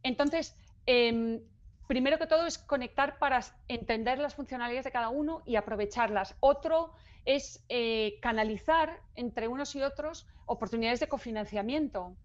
Entonces, 0.02 0.56
em, 0.84 1.40
primero 1.86 2.18
que 2.18 2.26
todo 2.26 2.46
es 2.46 2.58
conectar 2.58 3.18
para 3.18 3.40
entender 3.68 4.18
las 4.18 4.34
funcionalidades 4.34 4.84
de 4.84 4.90
cada 4.90 5.08
uno 5.08 5.42
y 5.46 5.56
aprovecharlas. 5.56 6.36
Otro 6.40 6.92
es 7.24 7.64
eh, 7.68 8.18
canalizar 8.20 9.00
entre 9.14 9.48
unos 9.48 9.74
y 9.76 9.82
otros 9.82 10.26
oportunidades 10.44 11.00
de 11.00 11.08
cofinanciamiento. 11.08 12.16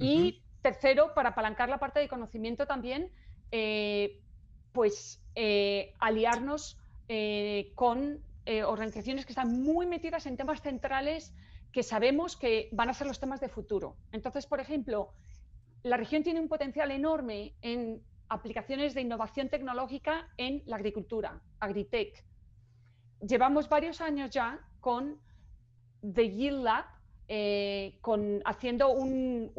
Y 0.00 0.42
tercero, 0.62 1.12
para 1.14 1.30
apalancar 1.30 1.68
la 1.68 1.78
parte 1.78 1.98
de 1.98 2.08
conocimiento 2.08 2.66
también, 2.66 3.10
eh, 3.50 4.20
pues 4.72 5.20
aliarnos 5.98 6.78
con 7.74 8.22
eh, 8.48 8.64
organizaciones 8.64 9.26
que 9.26 9.32
están 9.32 9.60
muy 9.62 9.84
metidas 9.84 10.24
en 10.24 10.38
temas 10.38 10.62
centrales 10.62 11.34
que 11.70 11.82
sabemos 11.82 12.34
que 12.34 12.70
van 12.72 12.88
a 12.88 12.94
ser 12.94 13.06
los 13.06 13.20
temas 13.20 13.40
de 13.40 13.50
futuro. 13.50 13.98
Entonces, 14.10 14.46
por 14.46 14.58
ejemplo, 14.58 15.12
la 15.82 15.98
región 15.98 16.22
tiene 16.22 16.40
un 16.40 16.48
potencial 16.48 16.90
enorme 16.90 17.52
en 17.60 18.02
aplicaciones 18.30 18.94
de 18.94 19.02
innovación 19.02 19.50
tecnológica 19.50 20.30
en 20.38 20.62
la 20.64 20.76
agricultura, 20.76 21.42
Agritech. 21.60 22.24
Llevamos 23.20 23.68
varios 23.68 24.00
años 24.00 24.30
ya 24.30 24.58
con 24.80 25.20
The 26.00 26.30
Yield 26.30 26.62
Lab, 26.64 26.86
eh, 27.28 27.98
con, 28.00 28.40
haciendo 28.46 28.88
un, 28.88 29.52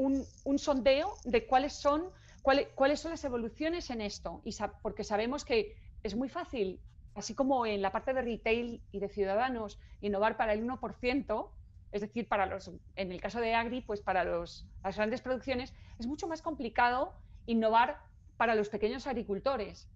sondeo 0.57 1.13
de 1.25 1.45
cuáles 1.45 1.73
son, 1.73 2.09
cuáles 2.41 2.99
son 2.99 3.11
las 3.11 3.23
evoluciones 3.23 3.91
en 3.91 4.01
esto, 4.01 4.41
y 4.43 4.55
porque 4.81 5.03
sabemos 5.03 5.45
que 5.45 5.75
es 6.01 6.15
muy 6.15 6.29
fácil 6.29 6.79
así 7.19 7.35
como 7.35 7.65
en 7.65 7.81
la 7.81 7.91
parte 7.91 8.13
de 8.13 8.21
retail 8.21 8.81
y 8.91 8.99
de 8.99 9.09
ciudadanos, 9.09 9.79
innovar 10.01 10.37
para 10.37 10.53
el 10.53 10.65
1%, 10.65 11.49
es 11.91 12.01
decir, 12.01 12.27
para 12.27 12.45
los, 12.45 12.71
en 12.95 13.11
el 13.11 13.21
caso 13.21 13.39
de 13.39 13.53
Agri, 13.53 13.81
pues 13.81 14.01
para 14.01 14.23
los, 14.23 14.65
las 14.83 14.95
grandes 14.95 15.21
producciones, 15.21 15.73
es 15.99 16.07
mucho 16.07 16.27
más 16.27 16.41
complicado 16.41 17.13
innovar 17.45 17.99
para 18.37 18.55
los 18.55 18.69
pequeños 18.69 19.07
agricultores. 19.07 19.89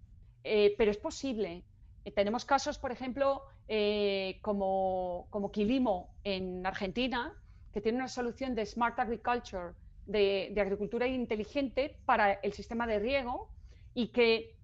Eh, 0.43 0.75
pero 0.77 0.91
es 0.91 0.97
posible. 0.97 1.63
Eh, 2.03 2.11
tenemos 2.11 2.45
casos, 2.45 2.77
por 2.77 2.91
ejemplo, 2.91 3.43
eh, 3.67 4.39
como, 4.41 5.27
como 5.29 5.51
Quilimo 5.51 6.13
en 6.23 6.65
Argentina, 6.65 7.33
que 7.73 7.81
tiene 7.81 7.99
una 7.99 8.07
solución 8.07 8.53
de 8.55 8.65
Smart 8.65 8.99
Agriculture, 8.99 9.73
de, 10.05 10.51
de 10.53 10.61
agricultura 10.61 11.07
inteligente 11.07 11.95
para 12.05 12.33
el 12.33 12.51
sistema 12.51 12.85
de 12.85 12.99
riego 12.99 13.49
y 13.93 14.07
que 14.09 14.57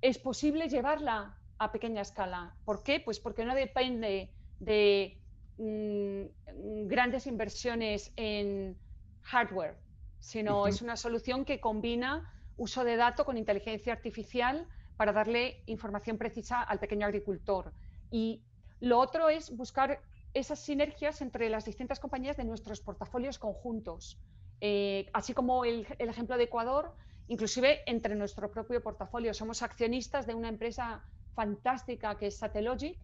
es 0.00 0.18
posible 0.18 0.68
llevarla 0.68 1.37
a 1.58 1.72
pequeña 1.72 2.02
escala. 2.02 2.54
¿Por 2.64 2.82
qué? 2.82 3.00
Pues 3.00 3.20
porque 3.20 3.44
no 3.44 3.54
depende 3.54 4.30
de 4.60 5.18
mm, 5.58 6.86
grandes 6.86 7.26
inversiones 7.26 8.12
en 8.16 8.76
hardware, 9.22 9.76
sino 10.20 10.66
es 10.66 10.82
una 10.82 10.96
solución 10.96 11.44
que 11.44 11.60
combina 11.60 12.32
uso 12.56 12.84
de 12.84 12.96
datos 12.96 13.24
con 13.24 13.36
inteligencia 13.36 13.92
artificial 13.92 14.66
para 14.96 15.12
darle 15.12 15.62
información 15.66 16.18
precisa 16.18 16.62
al 16.62 16.80
pequeño 16.80 17.06
agricultor. 17.06 17.72
Y 18.10 18.42
lo 18.80 18.98
otro 18.98 19.28
es 19.28 19.56
buscar 19.56 20.00
esas 20.34 20.58
sinergias 20.58 21.22
entre 21.22 21.48
las 21.50 21.64
distintas 21.64 22.00
compañías 22.00 22.36
de 22.36 22.44
nuestros 22.44 22.80
portafolios 22.80 23.38
conjuntos. 23.38 24.18
Eh, 24.60 25.08
así 25.12 25.34
como 25.34 25.64
el, 25.64 25.86
el, 25.98 26.08
ejemplo 26.08 26.36
de 26.36 26.44
Ecuador, 26.44 26.94
inclusive 27.28 27.80
entre 27.86 28.16
nuestro 28.16 28.50
propio 28.50 28.82
portafolio. 28.82 29.32
Somos 29.34 29.62
accionistas 29.62 30.26
de 30.26 30.34
una 30.34 30.48
empresa 30.48 31.04
fantástica 31.34 32.16
que 32.16 32.28
es 32.28 32.38
Satellogic 32.38 32.98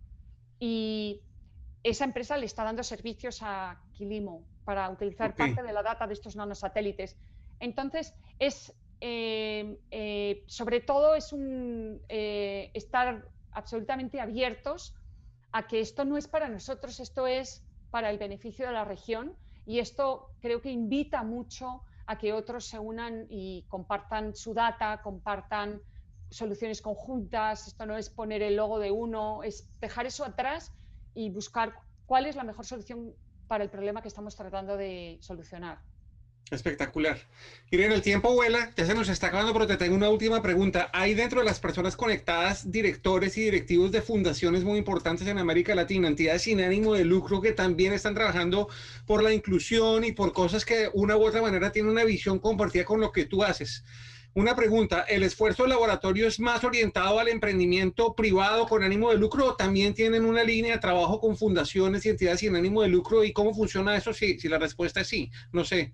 y 0.59 1.21
esa 1.83 2.05
empresa 2.05 2.37
le 2.37 2.47
está 2.47 2.65
dando 2.65 2.83
servicios 2.83 3.41
a 3.43 3.81
Quilimo 3.93 4.45
para 4.65 4.89
utilizar 4.89 5.35
parte 5.37 5.63
de 5.63 5.73
la 5.73 5.83
data 5.83 6.07
de 6.07 6.15
estos 6.15 6.35
nanosatélites. 6.35 7.17
Entonces, 7.61 8.15
es 8.39 8.75
eh, 9.07 9.79
eh, 9.91 10.45
sobre 10.47 10.81
todo 10.81 11.15
es 11.15 11.33
un 11.35 12.01
eh, 12.09 12.71
estar 12.73 13.29
absolutamente 13.53 14.19
abiertos 14.19 14.95
a 15.53 15.67
que 15.67 15.81
esto 15.81 16.07
no 16.07 16.17
es 16.17 16.27
para 16.27 16.49
nosotros, 16.49 16.99
esto 17.01 17.27
es 17.27 17.63
para 17.91 18.09
el 18.09 18.17
beneficio 18.17 18.67
de 18.67 18.73
la 18.73 18.85
región 18.85 19.37
y 19.67 19.79
esto 19.79 20.31
creo 20.41 20.63
que 20.63 20.71
invita 20.71 21.23
mucho 21.23 21.83
a 22.07 22.17
que 22.17 22.33
otros 22.33 22.65
se 22.65 22.79
unan 22.79 23.27
y 23.29 23.67
compartan 23.69 24.35
su 24.35 24.55
data, 24.55 25.03
compartan 25.03 25.83
soluciones 26.31 26.83
conjuntas. 26.83 27.69
Esto 27.69 27.87
no 27.87 27.97
es 27.97 28.11
poner 28.11 28.43
el 28.43 28.57
logo 28.57 28.79
de 28.79 28.91
uno, 28.91 29.43
es 29.43 29.67
dejar 29.81 30.07
eso 30.07 30.25
atrás 30.25 30.73
y 31.15 31.31
buscar 31.31 31.75
cuál 32.07 32.27
es 32.27 32.37
la 32.37 32.45
mejor 32.45 32.67
solución 32.67 33.15
para 33.47 33.65
el 33.65 33.71
problema 33.71 34.03
que 34.03 34.09
estamos 34.09 34.37
tratando 34.37 34.77
de 34.77 35.19
solucionar. 35.21 35.79
Espectacular. 36.51 37.19
Irene, 37.71 37.95
el 37.95 38.03
tiempo 38.03 38.35
vuela, 38.35 38.71
ya 38.77 38.85
se 38.85 38.95
nos 38.95 39.09
está 39.09 39.29
acabando, 39.29 39.55
pero 39.55 39.67
te 39.67 39.79
tengo 39.79 39.97
una 39.97 40.11
última 40.11 40.43
pregunta. 40.43 40.91
¿Hay 40.93 41.15
dentro 41.15 41.41
de 41.41 41.47
las 41.47 41.59
personas 41.59 41.97
conectadas 41.97 42.71
directores 42.71 43.39
y 43.39 43.45
directivos 43.45 43.91
de 43.93 44.03
fundaciones 44.03 44.63
muy 44.63 44.79
importantes 44.79 45.27
en 45.27 45.39
América 45.39 45.75
Latina, 45.75 46.07
entidades 46.07 46.43
sin 46.43 46.61
ánimo 46.61 46.93
de 46.93 47.05
lucro 47.05 47.41
que 47.41 47.53
también 47.53 47.95
están 47.95 48.15
trabajando 48.15 48.69
por 49.07 49.23
la 49.23 49.33
inclusión 49.33 50.05
y 50.05 50.13
por 50.13 50.35
cosas 50.35 50.67
que 50.67 50.77
de 50.77 50.91
una 50.93 51.17
u 51.17 51.25
otra 51.25 51.41
manera 51.41 51.73
tienen 51.73 51.91
una 51.91 52.05
visión 52.05 52.39
compartida 52.39 52.85
con 52.85 53.01
lo 53.01 53.11
que 53.11 53.25
tú 53.25 53.43
haces? 53.43 53.83
Una 54.35 54.57
pregunta, 54.57 55.03
¿el 55.03 55.23
esfuerzo 55.23 55.62
del 55.62 55.70
laboratorio 55.70 56.27
es 56.27 56.40
más 56.40 56.64
orientado 56.64 57.20
al 57.20 57.29
emprendimiento 57.29 58.14
privado 58.14 58.66
con 58.66 58.83
ánimo 58.83 59.11
de 59.11 59.18
lucro 59.18 59.47
o 59.47 59.57
también 59.57 59.94
tienen 59.94 60.25
una 60.25 60.42
línea 60.42 60.75
de 60.75 60.81
trabajo 60.81 61.20
con 61.20 61.37
fundaciones 61.37 62.05
y 62.05 62.11
entidades 62.11 62.40
sin 62.40 62.57
ánimo 62.57 62.83
de 62.83 62.88
lucro? 62.88 63.23
¿Y 63.23 63.33
cómo 63.33 63.55
funciona 63.55 63.97
eso 63.97 64.12
si, 64.12 64.38
si 64.38 64.49
la 64.49 64.59
respuesta 64.59 65.01
es 65.01 65.09
sí? 65.09 65.31
No 65.53 65.64
sé 65.64 65.92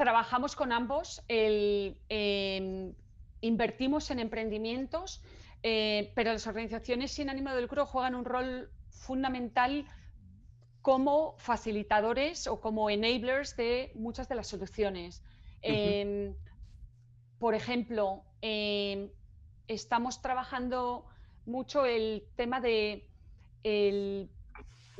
trabajamos 0.00 0.56
con 0.56 0.72
ambos, 0.72 1.22
em, 1.28 2.94
invertimos 3.42 4.10
en 4.10 4.18
emprendimientos, 4.18 5.20
eh, 5.62 6.10
pero 6.14 6.32
las 6.32 6.46
organizaciones 6.46 7.12
sin 7.12 7.28
ánimo 7.28 7.54
de 7.54 7.60
lucro 7.60 7.84
juegan 7.84 8.14
un 8.14 8.24
rol 8.24 8.70
fundamental 8.88 9.84
como 10.80 11.36
facilitadores 11.36 12.46
o 12.46 12.62
como 12.62 12.88
enablers 12.88 13.56
de 13.56 13.92
muchas 13.94 14.26
de 14.30 14.36
las 14.36 14.46
soluciones. 14.46 15.22
Por 17.40 17.54
ejemplo, 17.54 18.22
em, 18.42 19.10
estamos 19.66 20.20
trabajando 20.20 21.06
mucho 21.46 21.86
el 21.86 22.28
tema 22.36 22.60
de 22.60 23.08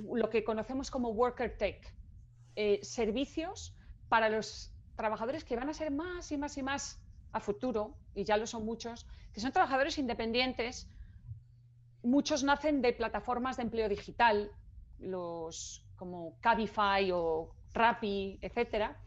lo 0.03 0.31
que 0.31 0.43
conocemos 0.43 0.91
como 0.91 1.11
worker 1.11 1.57
tech, 1.59 1.95
eh, 2.57 2.81
servicios 2.83 3.75
para 4.09 4.31
los 4.31 4.73
trabajadores 4.97 5.45
que 5.45 5.55
van 5.55 5.69
a 5.69 5.75
ser 5.75 5.91
más 5.91 6.33
y 6.33 6.39
más 6.39 6.57
y 6.57 6.63
más 6.63 7.03
a 7.33 7.41
futuro, 7.41 7.95
y 8.15 8.25
ya 8.25 8.39
lo 8.39 8.47
son 8.47 8.65
muchos, 8.65 9.07
que 9.35 9.41
son 9.41 9.53
trabajadores 9.53 9.99
independientes. 9.99 10.89
Muchos 12.03 12.43
nacen 12.43 12.81
de 12.81 12.95
plataformas 12.95 13.59
de 13.59 13.65
empleo 13.65 13.89
digital, 13.89 14.51
los 14.99 15.85
como 15.97 16.39
Cabify 16.41 17.11
o 17.13 17.51
Rappi, 17.75 18.39
etcétera, 18.41 18.99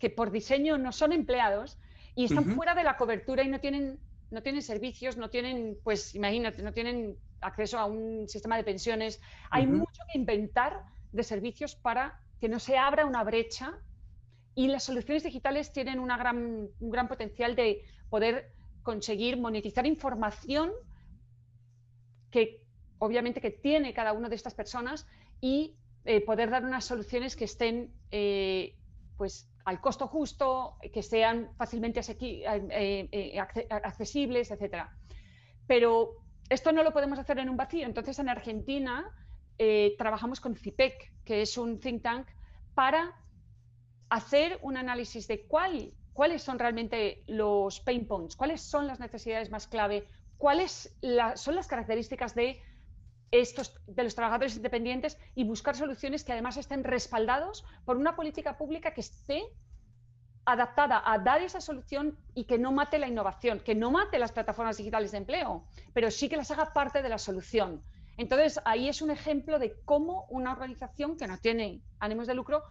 que 0.00 0.10
por 0.10 0.32
diseño 0.32 0.76
no 0.76 0.90
son 0.90 1.12
empleados 1.12 1.78
y 2.14 2.24
están 2.24 2.44
fuera 2.44 2.74
de 2.74 2.84
la 2.84 2.96
cobertura 2.96 3.42
y 3.42 3.48
no 3.48 3.60
tienen, 3.60 3.98
no 4.30 4.42
tienen 4.42 4.62
servicios, 4.62 5.16
no 5.16 5.30
tienen, 5.30 5.78
pues 5.82 6.14
imagínate, 6.14 6.62
no 6.62 6.72
tienen 6.72 7.16
acceso 7.40 7.78
a 7.78 7.86
un 7.86 8.28
sistema 8.28 8.56
de 8.56 8.64
pensiones. 8.64 9.20
Hay 9.50 9.66
mucho 9.66 10.02
que 10.12 10.18
inventar 10.18 10.82
de 11.12 11.22
servicios 11.22 11.74
para 11.74 12.20
que 12.40 12.48
no 12.48 12.58
se 12.58 12.76
abra 12.76 13.06
una 13.06 13.24
brecha 13.24 13.78
y 14.54 14.68
las 14.68 14.84
soluciones 14.84 15.22
digitales 15.22 15.72
tienen 15.72 15.98
una 15.98 16.16
gran, 16.16 16.68
un 16.78 16.90
gran 16.90 17.08
potencial 17.08 17.54
de 17.54 17.84
poder 18.08 18.52
conseguir 18.82 19.36
monetizar 19.38 19.86
información 19.86 20.72
que 22.30 22.62
obviamente 22.98 23.40
que 23.40 23.50
tiene 23.50 23.92
cada 23.94 24.12
una 24.12 24.28
de 24.28 24.36
estas 24.36 24.54
personas 24.54 25.06
y 25.40 25.76
eh, 26.04 26.20
poder 26.20 26.50
dar 26.50 26.64
unas 26.64 26.84
soluciones 26.84 27.36
que 27.36 27.44
estén 27.44 27.92
eh, 28.10 28.74
pues 29.20 29.50
al 29.66 29.82
costo 29.82 30.08
justo, 30.08 30.78
que 30.94 31.02
sean 31.02 31.50
fácilmente 31.58 32.00
eh, 32.00 33.38
accesibles, 33.38 34.50
etc. 34.50 34.86
Pero 35.66 36.16
esto 36.48 36.72
no 36.72 36.82
lo 36.82 36.90
podemos 36.94 37.18
hacer 37.18 37.38
en 37.38 37.50
un 37.50 37.58
vacío. 37.58 37.84
Entonces 37.84 38.18
en 38.18 38.30
Argentina 38.30 39.14
trabajamos 39.98 40.40
con 40.40 40.56
CIPEC, 40.56 41.12
que 41.22 41.42
es 41.42 41.58
un 41.58 41.80
think 41.80 42.02
tank, 42.02 42.28
para 42.74 43.14
hacer 44.08 44.58
un 44.62 44.78
análisis 44.78 45.28
de 45.28 45.46
cuál, 45.46 45.92
cuáles 46.14 46.42
son 46.42 46.58
realmente 46.58 47.22
los 47.26 47.80
pain 47.80 48.06
points, 48.06 48.36
cuáles 48.36 48.62
son 48.62 48.86
las 48.86 49.00
necesidades 49.00 49.50
más 49.50 49.66
clave, 49.66 50.06
cuáles 50.38 50.96
son 51.34 51.56
las 51.56 51.66
características 51.66 52.34
de 52.34 52.62
estos, 53.30 53.74
de 53.86 54.04
los 54.04 54.14
trabajadores 54.14 54.56
independientes 54.56 55.18
y 55.34 55.44
buscar 55.44 55.76
soluciones 55.76 56.24
que 56.24 56.32
además 56.32 56.56
estén 56.56 56.84
respaldados 56.84 57.64
por 57.84 57.96
una 57.96 58.16
política 58.16 58.58
pública 58.58 58.92
que 58.92 59.02
esté 59.02 59.44
adaptada 60.44 61.02
a 61.04 61.18
dar 61.18 61.42
esa 61.42 61.60
solución 61.60 62.18
y 62.34 62.44
que 62.44 62.58
no 62.58 62.72
mate 62.72 62.98
la 62.98 63.08
innovación, 63.08 63.60
que 63.60 63.74
no 63.74 63.90
mate 63.90 64.18
las 64.18 64.32
plataformas 64.32 64.78
digitales 64.78 65.12
de 65.12 65.18
empleo, 65.18 65.66
pero 65.92 66.10
sí 66.10 66.28
que 66.28 66.36
las 66.36 66.50
haga 66.50 66.72
parte 66.72 67.02
de 67.02 67.08
la 67.08 67.18
solución. 67.18 67.82
Entonces, 68.16 68.60
ahí 68.64 68.88
es 68.88 69.00
un 69.00 69.10
ejemplo 69.10 69.58
de 69.58 69.80
cómo 69.84 70.26
una 70.28 70.52
organización 70.52 71.16
que 71.16 71.26
no 71.26 71.38
tiene 71.38 71.82
ánimos 71.98 72.26
de 72.26 72.34
lucro 72.34 72.64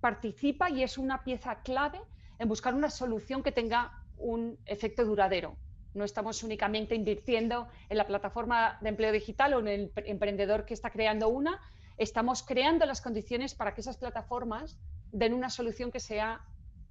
participa 0.00 0.68
y 0.70 0.82
es 0.82 0.98
una 0.98 1.22
pieza 1.22 1.62
clave 1.62 2.00
en 2.38 2.48
buscar 2.48 2.74
una 2.74 2.90
solución 2.90 3.42
que 3.42 3.52
tenga 3.52 3.92
un 4.16 4.58
efecto 4.66 5.04
duradero. 5.04 5.56
No 5.94 6.04
estamos 6.04 6.42
únicamente 6.42 6.94
invirtiendo 6.94 7.68
en 7.88 7.98
la 7.98 8.06
plataforma 8.06 8.78
de 8.80 8.90
empleo 8.90 9.12
digital 9.12 9.54
o 9.54 9.60
en 9.60 9.68
el 9.68 9.92
emprendedor 10.04 10.66
que 10.66 10.74
está 10.74 10.90
creando 10.90 11.28
una, 11.28 11.60
estamos 11.96 12.42
creando 12.42 12.84
las 12.86 13.00
condiciones 13.00 13.54
para 13.54 13.74
que 13.74 13.80
esas 13.80 13.96
plataformas 13.96 14.76
den 15.12 15.32
una 15.32 15.50
solución 15.50 15.90
que 15.90 16.00
sea 16.00 16.44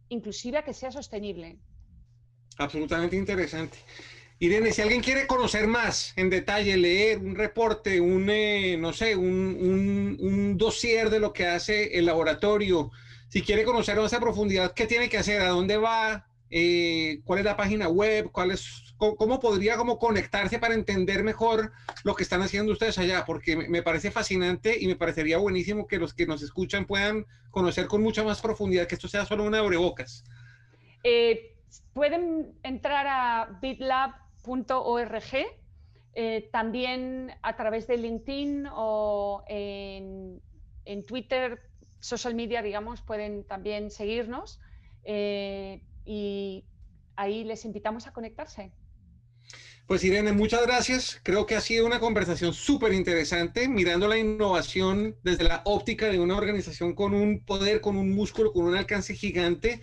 inclusiva, 0.10 0.64
que 0.64 0.74
sea 0.74 0.92
sostenible. 0.92 1.60
Absolutamente 2.58 3.16
interesante. 3.16 3.78
Irene, 4.40 4.72
si 4.72 4.82
alguien 4.82 5.02
quiere 5.02 5.28
conocer 5.28 5.68
más 5.68 6.14
en 6.18 6.30
detalle, 6.30 6.76
leer 6.76 7.20
un 7.20 7.36
reporte, 7.36 8.02
un, 8.02 8.30
eh, 8.30 8.78
no 8.78 8.92
sé, 8.92 9.16
un, 9.16 10.18
un, 10.20 10.58
dossier 10.58 11.10
de 11.10 11.20
lo 11.20 11.32
que 11.32 11.48
hace 11.48 11.98
el 11.98 12.06
laboratorio, 12.06 12.92
si 13.30 13.42
quiere 13.42 13.64
conocer 13.64 13.96
más 13.96 14.14
a 14.14 14.20
profundidad, 14.20 14.74
¿qué 14.74 14.86
tiene 14.86 15.08
que 15.08 15.18
hacer? 15.18 15.42
¿A 15.42 15.50
dónde 15.50 15.78
va? 15.78 16.28
Eh, 16.56 17.22
¿Cuál 17.26 17.40
es 17.40 17.46
la 17.46 17.58
página 17.58 17.90
web? 17.90 18.30
¿Cuál 18.32 18.52
es, 18.52 18.94
cómo, 18.98 19.40
podría 19.40 19.76
como 19.76 19.98
conectarse 19.98 20.60
para 20.60 20.76
entender 20.76 21.24
mejor 21.24 21.72
lo 22.04 22.14
que 22.14 22.22
están 22.22 22.44
haciendo 22.44 22.74
ustedes 22.74 23.00
allá? 23.00 23.26
Porque 23.26 23.56
me 23.56 23.82
parece 23.82 24.12
fascinante 24.12 24.78
y 24.80 24.86
me 24.86 24.96
parecería 24.96 25.40
buenísimo 25.40 25.88
que 25.88 25.98
los 25.98 26.14
que 26.14 26.28
nos 26.28 26.44
escuchan 26.44 26.86
puedan 26.86 27.26
conocer 27.50 27.88
con 27.88 28.04
mucha 28.04 28.24
más 28.24 28.40
profundidad, 28.40 28.86
que 28.86 28.94
esto 28.94 29.08
sea 29.08 29.26
solo 29.26 29.46
una 29.46 29.58
abrebocas. 29.58 30.26
Eh, 31.04 31.56
pueden 31.92 32.54
entrar 32.62 33.08
a 33.08 33.58
BitLab 33.60 34.12
.org, 34.46 35.24
eh, 36.14 36.50
también 36.52 37.32
a 37.42 37.56
través 37.56 37.88
de 37.88 37.98
LinkedIn 37.98 38.68
o 38.72 39.44
en, 39.48 40.40
Twitter, 41.08 41.62
social 42.00 42.36
media, 42.36 42.62
digamos, 42.62 43.02
pueden 43.02 43.44
también 43.44 43.90
seguirnos 43.90 44.60
eh, 45.04 45.82
y 46.06 46.66
ahí 47.16 47.44
les 47.44 47.66
invitamos 47.66 48.08
a 48.08 48.14
conectarse. 48.14 48.72
Pues 49.86 50.02
Irene, 50.06 50.32
muchas 50.32 50.66
gracias. 50.66 51.20
Creo 51.24 51.46
que 51.46 51.56
ha 51.56 51.62
sido 51.62 51.86
una 51.86 52.00
conversación 52.00 52.54
súper 52.54 52.94
interesante, 52.94 53.68
mirando 53.68 54.08
la 54.08 54.18
innovación 54.18 55.18
desde 55.24 55.44
la 55.44 55.62
óptica 55.66 56.08
de 56.08 56.20
una 56.20 56.38
organización 56.38 56.96
con 56.96 57.14
un 57.14 57.44
poder, 57.44 57.82
con 57.82 57.98
un 57.98 58.12
músculo, 58.12 58.54
con 58.54 58.64
un 58.64 58.78
alcance 58.78 59.14
gigante 59.14 59.82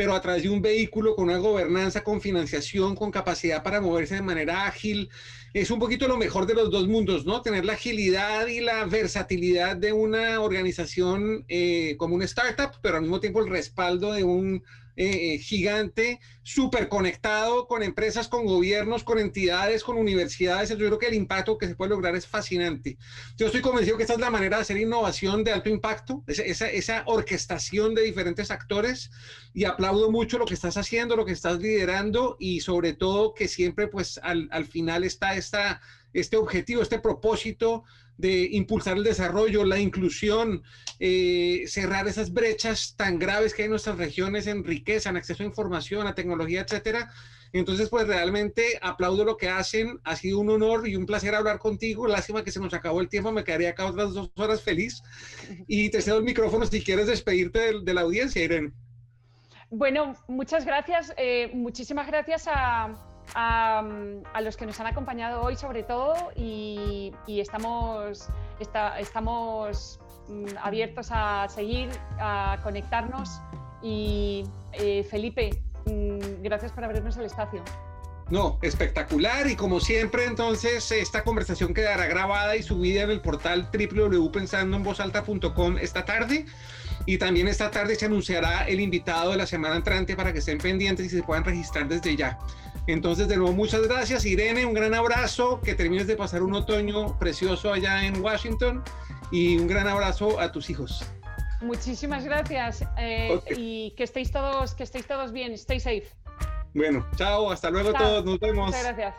pero 0.00 0.14
a 0.14 0.20
través 0.22 0.44
de 0.44 0.48
un 0.48 0.62
vehículo 0.62 1.14
con 1.14 1.26
una 1.26 1.36
gobernanza, 1.36 2.02
con 2.02 2.22
financiación, 2.22 2.96
con 2.96 3.10
capacidad 3.10 3.62
para 3.62 3.82
moverse 3.82 4.14
de 4.14 4.22
manera 4.22 4.66
ágil. 4.66 5.10
Es 5.52 5.70
un 5.70 5.78
poquito 5.78 6.08
lo 6.08 6.16
mejor 6.16 6.46
de 6.46 6.54
los 6.54 6.70
dos 6.70 6.88
mundos, 6.88 7.26
¿no? 7.26 7.42
Tener 7.42 7.66
la 7.66 7.74
agilidad 7.74 8.46
y 8.46 8.60
la 8.60 8.86
versatilidad 8.86 9.76
de 9.76 9.92
una 9.92 10.40
organización 10.40 11.44
eh, 11.48 11.96
como 11.98 12.14
una 12.14 12.24
startup, 12.24 12.80
pero 12.80 12.96
al 12.96 13.02
mismo 13.02 13.20
tiempo 13.20 13.40
el 13.40 13.50
respaldo 13.50 14.14
de 14.14 14.24
un 14.24 14.62
eh, 15.02 15.38
gigante, 15.38 16.20
súper 16.42 16.88
conectado 16.88 17.66
con 17.68 17.82
empresas, 17.82 18.28
con 18.28 18.44
gobiernos, 18.44 19.02
con 19.02 19.18
entidades, 19.18 19.82
con 19.82 19.96
universidades. 19.96 20.68
Yo 20.68 20.76
creo 20.76 20.98
que 20.98 21.06
el 21.06 21.14
impacto 21.14 21.56
que 21.56 21.68
se 21.68 21.74
puede 21.74 21.90
lograr 21.90 22.14
es 22.16 22.26
fascinante. 22.26 22.98
Yo 23.38 23.46
estoy 23.46 23.62
convencido 23.62 23.96
que 23.96 24.02
esta 24.02 24.12
es 24.12 24.20
la 24.20 24.28
manera 24.28 24.56
de 24.58 24.62
hacer 24.62 24.76
innovación 24.76 25.42
de 25.42 25.52
alto 25.52 25.70
impacto, 25.70 26.22
esa, 26.26 26.68
esa, 26.68 27.02
orquestación 27.06 27.94
de 27.94 28.02
diferentes 28.02 28.50
actores 28.50 29.10
y 29.54 29.64
aplaudo 29.90 30.12
mucho 30.12 30.38
lo 30.38 30.46
que 30.46 30.54
estás 30.54 30.76
haciendo, 30.76 31.16
lo 31.16 31.24
que 31.24 31.32
estás 31.32 31.58
liderando 31.58 32.36
y 32.38 32.60
sobre 32.60 32.92
todo 32.92 33.34
que 33.34 33.48
siempre 33.48 33.88
pues 33.88 34.20
al, 34.22 34.48
al 34.52 34.64
final 34.64 35.02
está 35.02 35.34
esta, 35.34 35.80
este 36.12 36.36
objetivo, 36.36 36.80
este 36.80 37.00
propósito 37.00 37.82
de 38.16 38.48
impulsar 38.52 38.98
el 38.98 39.02
desarrollo, 39.02 39.64
la 39.64 39.80
inclusión, 39.80 40.62
eh, 41.00 41.64
cerrar 41.66 42.06
esas 42.06 42.32
brechas 42.32 42.94
tan 42.96 43.18
graves 43.18 43.52
que 43.52 43.62
hay 43.62 43.66
en 43.66 43.70
nuestras 43.70 43.98
regiones 43.98 44.46
en 44.46 44.62
riqueza, 44.62 45.10
en 45.10 45.16
acceso 45.16 45.42
a 45.42 45.46
información, 45.46 46.06
a 46.06 46.14
tecnología, 46.14 46.60
etcétera. 46.60 47.10
Entonces, 47.52 47.88
pues 47.88 48.06
realmente 48.06 48.78
aplaudo 48.80 49.24
lo 49.24 49.36
que 49.36 49.48
hacen. 49.48 49.98
Ha 50.04 50.14
sido 50.14 50.38
un 50.38 50.50
honor 50.50 50.86
y 50.86 50.94
un 50.94 51.06
placer 51.06 51.34
hablar 51.34 51.58
contigo. 51.58 52.06
Lástima 52.06 52.44
que 52.44 52.52
se 52.52 52.60
nos 52.60 52.74
acabó 52.74 53.00
el 53.00 53.08
tiempo. 53.08 53.32
Me 53.32 53.42
quedaría 53.42 53.70
acá 53.70 53.86
otras 53.86 54.12
dos 54.12 54.30
horas 54.36 54.62
feliz. 54.62 55.02
Y 55.66 55.90
te 55.90 56.00
cedo 56.00 56.18
el 56.18 56.24
micrófono 56.24 56.64
si 56.66 56.80
quieres 56.80 57.08
despedirte 57.08 57.58
de, 57.58 57.80
de 57.82 57.94
la 57.94 58.02
audiencia, 58.02 58.44
Irene. 58.44 58.72
Bueno, 59.70 60.14
muchas 60.26 60.64
gracias. 60.64 61.14
Eh, 61.16 61.50
muchísimas 61.54 62.08
gracias 62.08 62.48
a, 62.48 62.92
los 64.42 64.56
que 64.56 64.66
nos 64.66 64.80
han 64.80 64.88
acompañado 64.88 65.42
hoy 65.42 65.54
sobre 65.54 65.84
todo 65.84 66.32
y, 66.34 67.12
estamos, 67.28 68.28
estamos 68.58 70.00
mm, 70.28 70.56
abiertos 70.60 71.10
a 71.12 71.46
seguir, 71.48 71.90
a 72.18 72.58
conectarnos 72.64 73.40
y 73.82 74.44
eh, 74.72 75.04
Felipe, 75.04 75.50
mm, 75.86 76.42
gracias 76.42 76.72
por 76.72 76.84
abrirnos 76.84 77.16
el 77.18 77.26
espacio. 77.26 77.62
No, 78.30 78.58
espectacular 78.62 79.48
y 79.48 79.54
como 79.54 79.80
siempre 79.80 80.24
entonces 80.24 80.90
esta 80.90 81.22
conversación 81.22 81.74
quedará 81.74 82.06
grabada 82.06 82.56
y 82.56 82.62
subida 82.62 83.02
en 83.02 83.10
el 83.10 83.20
portal 83.20 83.68
www.pensandoenvozalta.com 83.72 85.78
esta 85.78 86.04
tarde 86.04 86.46
y 87.06 87.18
también 87.18 87.48
esta 87.48 87.70
tarde 87.70 87.94
se 87.94 88.06
anunciará 88.06 88.64
el 88.68 88.80
invitado 88.80 89.30
de 89.30 89.36
la 89.36 89.46
semana 89.46 89.76
entrante 89.76 90.16
para 90.16 90.32
que 90.32 90.40
estén 90.40 90.58
pendientes 90.58 91.06
y 91.06 91.10
se 91.10 91.22
puedan 91.22 91.44
registrar 91.44 91.88
desde 91.88 92.16
ya. 92.16 92.38
Entonces, 92.86 93.28
de 93.28 93.36
nuevo, 93.36 93.52
muchas 93.52 93.82
gracias, 93.86 94.24
Irene. 94.24 94.66
Un 94.66 94.74
gran 94.74 94.94
abrazo. 94.94 95.60
Que 95.60 95.74
termines 95.74 96.06
de 96.06 96.16
pasar 96.16 96.42
un 96.42 96.54
otoño 96.54 97.18
precioso 97.18 97.72
allá 97.72 98.04
en 98.04 98.20
Washington. 98.20 98.82
Y 99.30 99.58
un 99.58 99.68
gran 99.68 99.86
abrazo 99.86 100.40
a 100.40 100.50
tus 100.50 100.70
hijos. 100.70 101.04
Muchísimas 101.60 102.24
gracias. 102.24 102.84
Eh, 102.98 103.38
y 103.56 103.92
que 103.96 104.04
estéis 104.04 104.32
todos, 104.32 104.74
que 104.74 104.82
estéis 104.82 105.06
todos 105.06 105.32
bien. 105.32 105.52
Stay 105.52 105.78
safe. 105.78 106.08
Bueno, 106.74 107.06
chao. 107.16 107.50
Hasta 107.50 107.70
luego 107.70 107.92
todos. 107.92 108.24
Nos 108.24 108.40
vemos. 108.40 108.66
Muchas 108.66 108.84
gracias. 108.84 109.14